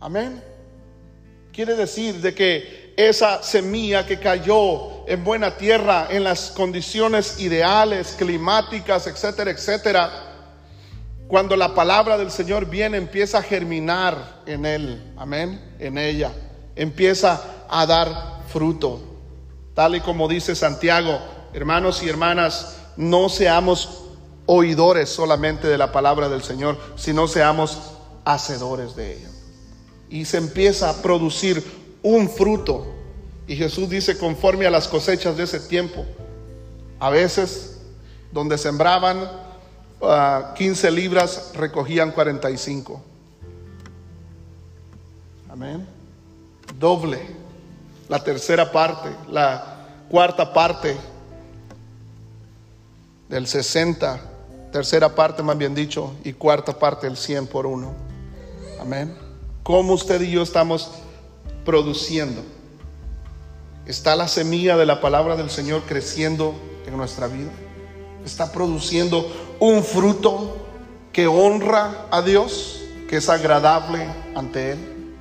Amén. 0.00 0.42
Quiere 1.52 1.74
decir 1.74 2.20
de 2.20 2.34
que 2.34 2.92
esa 2.96 3.42
semilla 3.42 4.04
que 4.04 4.18
cayó 4.18 5.06
en 5.08 5.22
buena 5.22 5.56
tierra, 5.56 6.08
en 6.10 6.24
las 6.24 6.50
condiciones 6.50 7.40
ideales, 7.40 8.16
climáticas, 8.18 9.06
etcétera, 9.06 9.52
etcétera, 9.52 10.10
cuando 11.28 11.56
la 11.56 11.74
palabra 11.74 12.18
del 12.18 12.30
Señor 12.30 12.66
viene, 12.66 12.98
empieza 12.98 13.38
a 13.38 13.42
germinar 13.42 14.42
en 14.46 14.66
él, 14.66 15.14
amén, 15.16 15.76
en 15.78 15.96
ella, 15.96 16.32
empieza 16.76 17.64
a 17.68 17.86
dar 17.86 18.42
fruto. 18.48 19.13
Tal 19.74 19.96
y 19.96 20.00
como 20.00 20.28
dice 20.28 20.54
Santiago, 20.54 21.18
hermanos 21.52 22.02
y 22.02 22.08
hermanas, 22.08 22.76
no 22.96 23.28
seamos 23.28 24.04
oidores 24.46 25.08
solamente 25.08 25.66
de 25.66 25.78
la 25.78 25.90
palabra 25.90 26.28
del 26.28 26.42
Señor, 26.42 26.78
sino 26.96 27.26
seamos 27.26 27.78
hacedores 28.24 28.94
de 28.94 29.16
ella. 29.16 29.28
Y 30.08 30.26
se 30.26 30.38
empieza 30.38 30.90
a 30.90 31.02
producir 31.02 31.64
un 32.02 32.30
fruto. 32.30 32.86
Y 33.48 33.56
Jesús 33.56 33.88
dice, 33.88 34.16
conforme 34.16 34.66
a 34.66 34.70
las 34.70 34.86
cosechas 34.86 35.36
de 35.36 35.44
ese 35.44 35.60
tiempo, 35.60 36.04
a 37.00 37.10
veces 37.10 37.80
donde 38.32 38.58
sembraban 38.58 39.28
15 40.56 40.86
ah, 40.86 40.90
libras, 40.90 41.52
recogían 41.54 42.12
45. 42.12 43.02
Amén. 45.50 45.86
Doble. 46.78 47.43
La 48.08 48.22
tercera 48.22 48.70
parte, 48.70 49.10
la 49.30 50.04
cuarta 50.08 50.52
parte 50.52 50.96
del 53.28 53.46
60 53.46 54.34
tercera 54.74 55.14
parte 55.14 55.40
más 55.40 55.56
bien 55.56 55.72
dicho, 55.72 56.14
y 56.24 56.32
cuarta 56.32 56.76
parte 56.76 57.06
el 57.06 57.16
100 57.16 57.46
por 57.46 57.64
uno. 57.64 57.92
Amén. 58.80 59.16
¿Cómo 59.62 59.92
usted 59.92 60.20
y 60.20 60.32
yo 60.32 60.42
estamos 60.42 60.90
produciendo? 61.64 62.42
¿Está 63.86 64.16
la 64.16 64.26
semilla 64.26 64.76
de 64.76 64.84
la 64.84 65.00
palabra 65.00 65.36
del 65.36 65.48
Señor 65.48 65.82
creciendo 65.82 66.56
en 66.88 66.96
nuestra 66.96 67.28
vida? 67.28 67.52
¿Está 68.24 68.50
produciendo 68.50 69.30
un 69.60 69.84
fruto 69.84 70.56
que 71.12 71.28
honra 71.28 72.08
a 72.10 72.20
Dios, 72.22 72.80
que 73.08 73.18
es 73.18 73.28
agradable 73.28 74.08
ante 74.34 74.72
Él? 74.72 75.14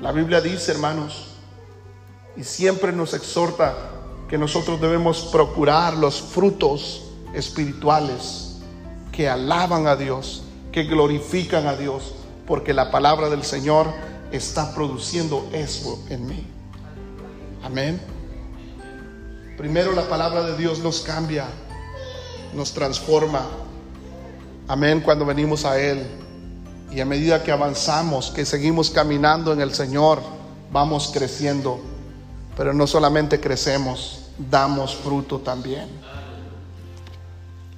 La 0.00 0.10
Biblia 0.10 0.40
dice, 0.40 0.72
hermanos, 0.72 1.29
y 2.36 2.44
siempre 2.44 2.92
nos 2.92 3.14
exhorta 3.14 3.74
que 4.28 4.38
nosotros 4.38 4.80
debemos 4.80 5.28
procurar 5.32 5.96
los 5.96 6.20
frutos 6.20 7.02
espirituales 7.34 8.56
que 9.12 9.28
alaban 9.28 9.86
a 9.86 9.96
Dios, 9.96 10.44
que 10.72 10.84
glorifican 10.84 11.66
a 11.66 11.74
Dios, 11.74 12.14
porque 12.46 12.72
la 12.72 12.90
palabra 12.90 13.28
del 13.28 13.42
Señor 13.42 13.88
está 14.32 14.74
produciendo 14.74 15.48
eso 15.52 16.02
en 16.08 16.26
mí. 16.26 16.46
Amén. 17.62 18.00
Primero 19.56 19.92
la 19.92 20.08
palabra 20.08 20.42
de 20.42 20.56
Dios 20.56 20.78
nos 20.78 21.00
cambia, 21.00 21.46
nos 22.54 22.72
transforma. 22.72 23.46
Amén 24.68 25.00
cuando 25.00 25.26
venimos 25.26 25.64
a 25.64 25.78
Él. 25.80 26.06
Y 26.90 27.00
a 27.00 27.04
medida 27.04 27.42
que 27.42 27.52
avanzamos, 27.52 28.30
que 28.30 28.44
seguimos 28.46 28.90
caminando 28.90 29.52
en 29.52 29.60
el 29.60 29.74
Señor, 29.74 30.20
vamos 30.72 31.10
creciendo. 31.12 31.80
Pero 32.60 32.74
no 32.74 32.86
solamente 32.86 33.40
crecemos, 33.40 34.18
damos 34.36 34.94
fruto 34.94 35.38
también. 35.38 35.88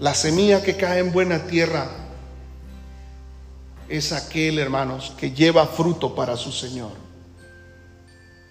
La 0.00 0.12
semilla 0.12 0.60
que 0.60 0.76
cae 0.76 0.98
en 0.98 1.12
buena 1.12 1.46
tierra 1.46 1.86
es 3.88 4.10
aquel, 4.10 4.58
hermanos, 4.58 5.14
que 5.16 5.30
lleva 5.30 5.68
fruto 5.68 6.16
para 6.16 6.36
su 6.36 6.50
Señor. 6.50 6.90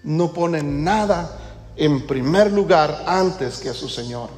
No 0.04 0.32
pone 0.32 0.62
nada 0.62 1.38
en 1.76 2.06
primer 2.06 2.50
lugar 2.50 3.04
antes 3.06 3.58
que 3.58 3.68
a 3.68 3.74
su 3.74 3.90
Señor. 3.90 4.30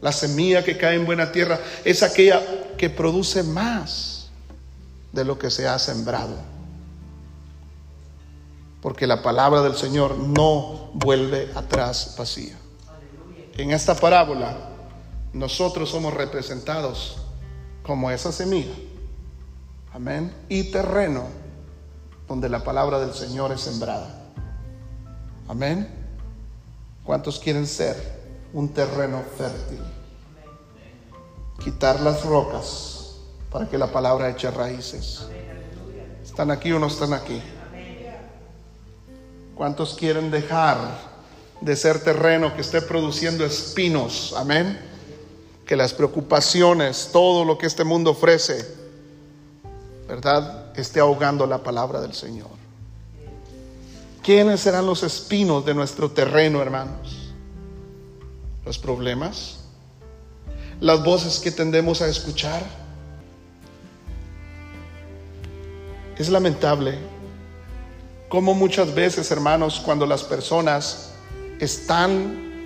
La 0.00 0.10
semilla 0.10 0.64
que 0.64 0.76
cae 0.76 0.96
en 0.96 1.06
buena 1.06 1.30
tierra 1.30 1.60
es 1.84 2.02
aquella 2.02 2.42
que 2.76 2.90
produce 2.90 3.44
más 3.44 4.30
de 5.12 5.24
lo 5.24 5.38
que 5.38 5.52
se 5.52 5.68
ha 5.68 5.78
sembrado. 5.78 6.53
Porque 8.84 9.06
la 9.06 9.22
palabra 9.22 9.62
del 9.62 9.76
Señor 9.76 10.18
no 10.18 10.90
vuelve 10.92 11.50
atrás 11.54 12.16
vacía. 12.18 12.54
En 13.56 13.70
esta 13.70 13.94
parábola 13.94 14.58
nosotros 15.32 15.88
somos 15.88 16.12
representados 16.12 17.16
como 17.82 18.10
esa 18.10 18.30
semilla. 18.30 18.74
Amén. 19.94 20.34
Y 20.50 20.64
terreno 20.64 21.24
donde 22.28 22.50
la 22.50 22.62
palabra 22.62 22.98
del 22.98 23.14
Señor 23.14 23.52
es 23.52 23.62
sembrada. 23.62 24.22
Amén. 25.48 25.88
¿Cuántos 27.04 27.40
quieren 27.40 27.66
ser 27.66 27.96
un 28.52 28.68
terreno 28.68 29.22
fértil? 29.38 29.80
Quitar 31.58 32.00
las 32.00 32.22
rocas 32.22 33.14
para 33.50 33.66
que 33.66 33.78
la 33.78 33.90
palabra 33.90 34.28
eche 34.28 34.50
raíces. 34.50 35.26
¿Están 36.22 36.50
aquí 36.50 36.70
o 36.70 36.78
no 36.78 36.88
están 36.88 37.14
aquí? 37.14 37.40
¿Cuántos 39.54 39.94
quieren 39.94 40.30
dejar 40.30 40.78
de 41.60 41.76
ser 41.76 42.02
terreno 42.02 42.54
que 42.54 42.60
esté 42.60 42.82
produciendo 42.82 43.44
espinos? 43.44 44.34
Amén 44.36 44.94
que 45.66 45.76
las 45.76 45.92
preocupaciones, 45.92 47.10
todo 47.12 47.44
lo 47.44 47.56
que 47.56 47.66
este 47.66 47.84
mundo 47.84 48.10
ofrece, 48.10 48.66
¿verdad? 50.06 50.76
Esté 50.78 51.00
ahogando 51.00 51.46
la 51.46 51.62
palabra 51.62 52.00
del 52.00 52.12
Señor. 52.12 52.50
¿Quiénes 54.22 54.60
serán 54.60 54.86
los 54.86 55.02
espinos 55.02 55.64
de 55.64 55.74
nuestro 55.74 56.10
terreno, 56.10 56.60
hermanos? 56.60 57.32
Los 58.64 58.78
problemas, 58.78 59.58
las 60.80 61.02
voces 61.02 61.38
que 61.40 61.50
tendemos 61.50 62.00
a 62.02 62.08
escuchar. 62.08 62.62
Es 66.16 66.28
lamentable 66.28 66.98
como 68.34 68.52
muchas 68.52 68.92
veces, 68.92 69.30
hermanos, 69.30 69.80
cuando 69.84 70.06
las 70.06 70.24
personas 70.24 71.10
están 71.60 72.64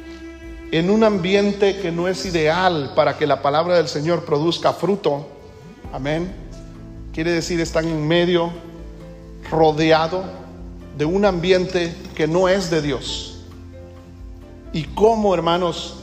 en 0.72 0.88
un 0.88 1.04
ambiente 1.04 1.78
que 1.78 1.92
no 1.92 2.08
es 2.08 2.24
ideal 2.24 2.92
para 2.96 3.18
que 3.18 3.26
la 3.26 3.42
palabra 3.42 3.76
del 3.76 3.86
Señor 3.86 4.24
produzca 4.24 4.72
fruto, 4.72 5.26
amén, 5.92 6.34
quiere 7.12 7.32
decir 7.32 7.60
están 7.60 7.86
en 7.86 8.08
medio, 8.08 8.50
rodeado 9.50 10.24
de 10.96 11.04
un 11.04 11.26
ambiente 11.26 11.94
que 12.14 12.26
no 12.26 12.48
es 12.48 12.70
de 12.70 12.80
Dios. 12.80 13.40
Y 14.72 14.84
cómo, 14.84 15.34
hermanos, 15.34 15.96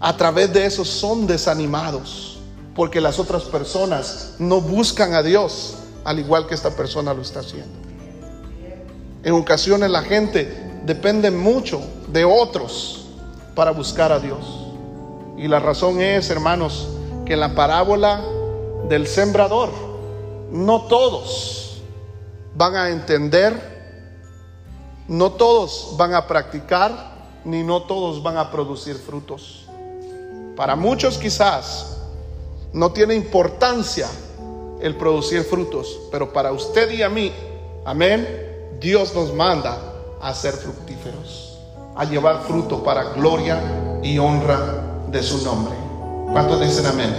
a 0.00 0.16
través 0.16 0.52
de 0.52 0.66
eso 0.66 0.84
son 0.84 1.28
desanimados, 1.28 2.40
porque 2.74 3.00
las 3.00 3.20
otras 3.20 3.44
personas 3.44 4.34
no 4.40 4.60
buscan 4.60 5.14
a 5.14 5.22
Dios 5.22 5.76
al 6.02 6.18
igual 6.18 6.48
que 6.48 6.56
esta 6.56 6.70
persona 6.70 7.14
lo 7.14 7.22
está 7.22 7.38
haciendo. 7.38 7.81
En 9.24 9.34
ocasiones 9.34 9.90
la 9.90 10.02
gente 10.02 10.80
depende 10.84 11.30
mucho 11.30 11.80
de 12.08 12.24
otros 12.24 13.06
para 13.54 13.70
buscar 13.70 14.10
a 14.10 14.18
Dios. 14.18 14.66
Y 15.36 15.48
la 15.48 15.60
razón 15.60 16.00
es, 16.00 16.28
hermanos, 16.30 16.88
que 17.24 17.36
la 17.36 17.54
parábola 17.54 18.20
del 18.88 19.06
sembrador, 19.06 19.70
no 20.50 20.82
todos 20.82 21.82
van 22.54 22.76
a 22.76 22.90
entender, 22.90 23.72
no 25.08 25.32
todos 25.32 25.94
van 25.96 26.14
a 26.14 26.26
practicar, 26.26 27.12
ni 27.44 27.62
no 27.62 27.82
todos 27.82 28.22
van 28.22 28.36
a 28.36 28.50
producir 28.50 28.96
frutos. 28.96 29.66
Para 30.56 30.76
muchos 30.76 31.16
quizás 31.16 31.98
no 32.72 32.92
tiene 32.92 33.14
importancia 33.14 34.08
el 34.80 34.96
producir 34.96 35.44
frutos, 35.44 35.98
pero 36.10 36.32
para 36.32 36.52
usted 36.52 36.90
y 36.90 37.02
a 37.02 37.08
mí, 37.08 37.32
amén, 37.84 38.51
Dios 38.82 39.14
nos 39.14 39.32
manda 39.32 39.78
a 40.20 40.34
ser 40.34 40.54
fructíferos, 40.54 41.56
a 41.94 42.04
llevar 42.04 42.42
fruto 42.42 42.82
para 42.82 43.10
gloria 43.10 43.60
y 44.02 44.18
honra 44.18 45.04
de 45.06 45.22
su 45.22 45.44
nombre. 45.44 45.72
¿Cuántos 46.32 46.60
dicen 46.60 46.86
amén? 46.86 47.14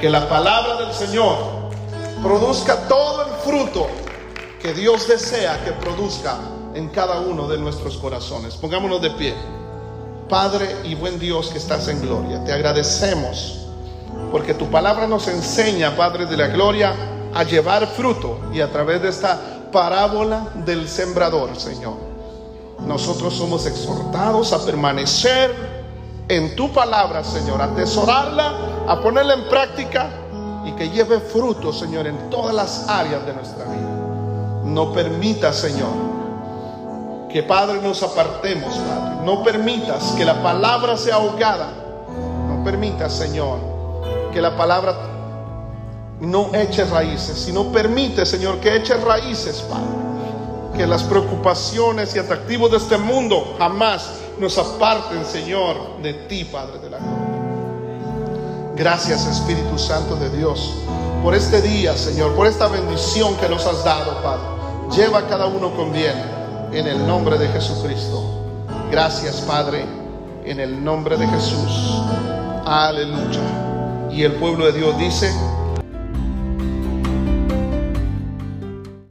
Que 0.00 0.08
la 0.08 0.26
palabra 0.28 0.76
del 0.76 0.94
Señor 0.94 1.36
produzca 2.22 2.88
todo 2.88 3.26
el 3.26 3.32
fruto 3.44 3.86
que 4.62 4.72
Dios 4.72 5.06
desea 5.06 5.62
que 5.62 5.72
produzca 5.72 6.38
en 6.74 6.88
cada 6.88 7.20
uno 7.20 7.48
de 7.48 7.58
nuestros 7.58 7.98
corazones. 7.98 8.54
Pongámonos 8.54 9.02
de 9.02 9.10
pie. 9.10 9.34
Padre 10.30 10.74
y 10.84 10.94
buen 10.94 11.18
Dios 11.18 11.48
que 11.50 11.58
estás 11.58 11.86
en 11.88 12.00
gloria, 12.00 12.42
te 12.44 12.52
agradecemos 12.52 13.60
porque 14.30 14.54
tu 14.54 14.70
palabra 14.70 15.06
nos 15.06 15.28
enseña, 15.28 15.94
Padre 15.96 16.24
de 16.24 16.36
la 16.38 16.46
gloria, 16.46 16.94
a 17.34 17.42
llevar 17.44 17.86
fruto 17.88 18.40
y 18.54 18.60
a 18.62 18.72
través 18.72 19.02
de 19.02 19.10
esta 19.10 19.54
parábola 19.74 20.46
del 20.64 20.88
sembrador, 20.88 21.56
Señor. 21.56 21.96
Nosotros 22.86 23.34
somos 23.34 23.66
exhortados 23.66 24.52
a 24.52 24.64
permanecer 24.64 25.52
en 26.28 26.54
tu 26.54 26.72
palabra, 26.72 27.24
Señor, 27.24 27.60
a 27.60 27.64
atesorarla, 27.64 28.54
a 28.86 29.00
ponerla 29.00 29.34
en 29.34 29.48
práctica 29.48 30.10
y 30.64 30.72
que 30.72 30.90
lleve 30.90 31.18
fruto, 31.18 31.72
Señor, 31.72 32.06
en 32.06 32.30
todas 32.30 32.54
las 32.54 32.88
áreas 32.88 33.26
de 33.26 33.34
nuestra 33.34 33.64
vida. 33.64 34.62
No 34.64 34.92
permita, 34.92 35.52
Señor, 35.52 35.90
que 37.28 37.42
Padre 37.42 37.80
nos 37.82 38.00
apartemos, 38.04 38.76
Padre. 38.76 39.24
No 39.24 39.42
permitas 39.42 40.12
que 40.16 40.24
la 40.24 40.40
palabra 40.40 40.96
sea 40.96 41.16
ahogada. 41.16 41.68
No 42.48 42.62
permitas, 42.62 43.12
Señor, 43.12 43.58
que 44.32 44.40
la 44.40 44.56
palabra 44.56 45.13
no 46.26 46.54
eche 46.54 46.84
raíces, 46.84 47.38
sino 47.38 47.72
permite, 47.72 48.24
Señor, 48.24 48.60
que 48.60 48.76
eche 48.76 48.94
raíces, 48.94 49.62
Padre. 49.62 50.04
Que 50.76 50.86
las 50.86 51.02
preocupaciones 51.04 52.14
y 52.16 52.18
atractivos 52.18 52.70
de 52.70 52.78
este 52.78 52.98
mundo 52.98 53.54
jamás 53.58 54.10
nos 54.38 54.58
aparten, 54.58 55.24
Señor, 55.24 56.02
de 56.02 56.14
ti, 56.14 56.44
Padre 56.44 56.78
de 56.80 56.90
la 56.90 56.98
gloria. 56.98 57.24
Gracias, 58.76 59.26
Espíritu 59.26 59.78
Santo 59.78 60.16
de 60.16 60.30
Dios, 60.36 60.74
por 61.22 61.34
este 61.34 61.62
día, 61.62 61.96
Señor, 61.96 62.34
por 62.34 62.46
esta 62.46 62.66
bendición 62.66 63.36
que 63.36 63.48
nos 63.48 63.64
has 63.66 63.84
dado, 63.84 64.20
Padre. 64.22 64.54
Lleva 64.96 65.20
a 65.20 65.26
cada 65.28 65.46
uno 65.46 65.74
con 65.76 65.92
bien 65.92 66.14
en 66.72 66.86
el 66.88 67.06
nombre 67.06 67.38
de 67.38 67.48
Jesucristo. 67.48 68.22
Gracias, 68.90 69.36
Padre, 69.42 69.84
en 70.44 70.58
el 70.58 70.82
nombre 70.82 71.16
de 71.16 71.26
Jesús. 71.26 72.02
Aleluya. 72.66 74.10
Y 74.10 74.22
el 74.24 74.32
pueblo 74.34 74.66
de 74.66 74.72
Dios 74.72 74.98
dice, 74.98 75.32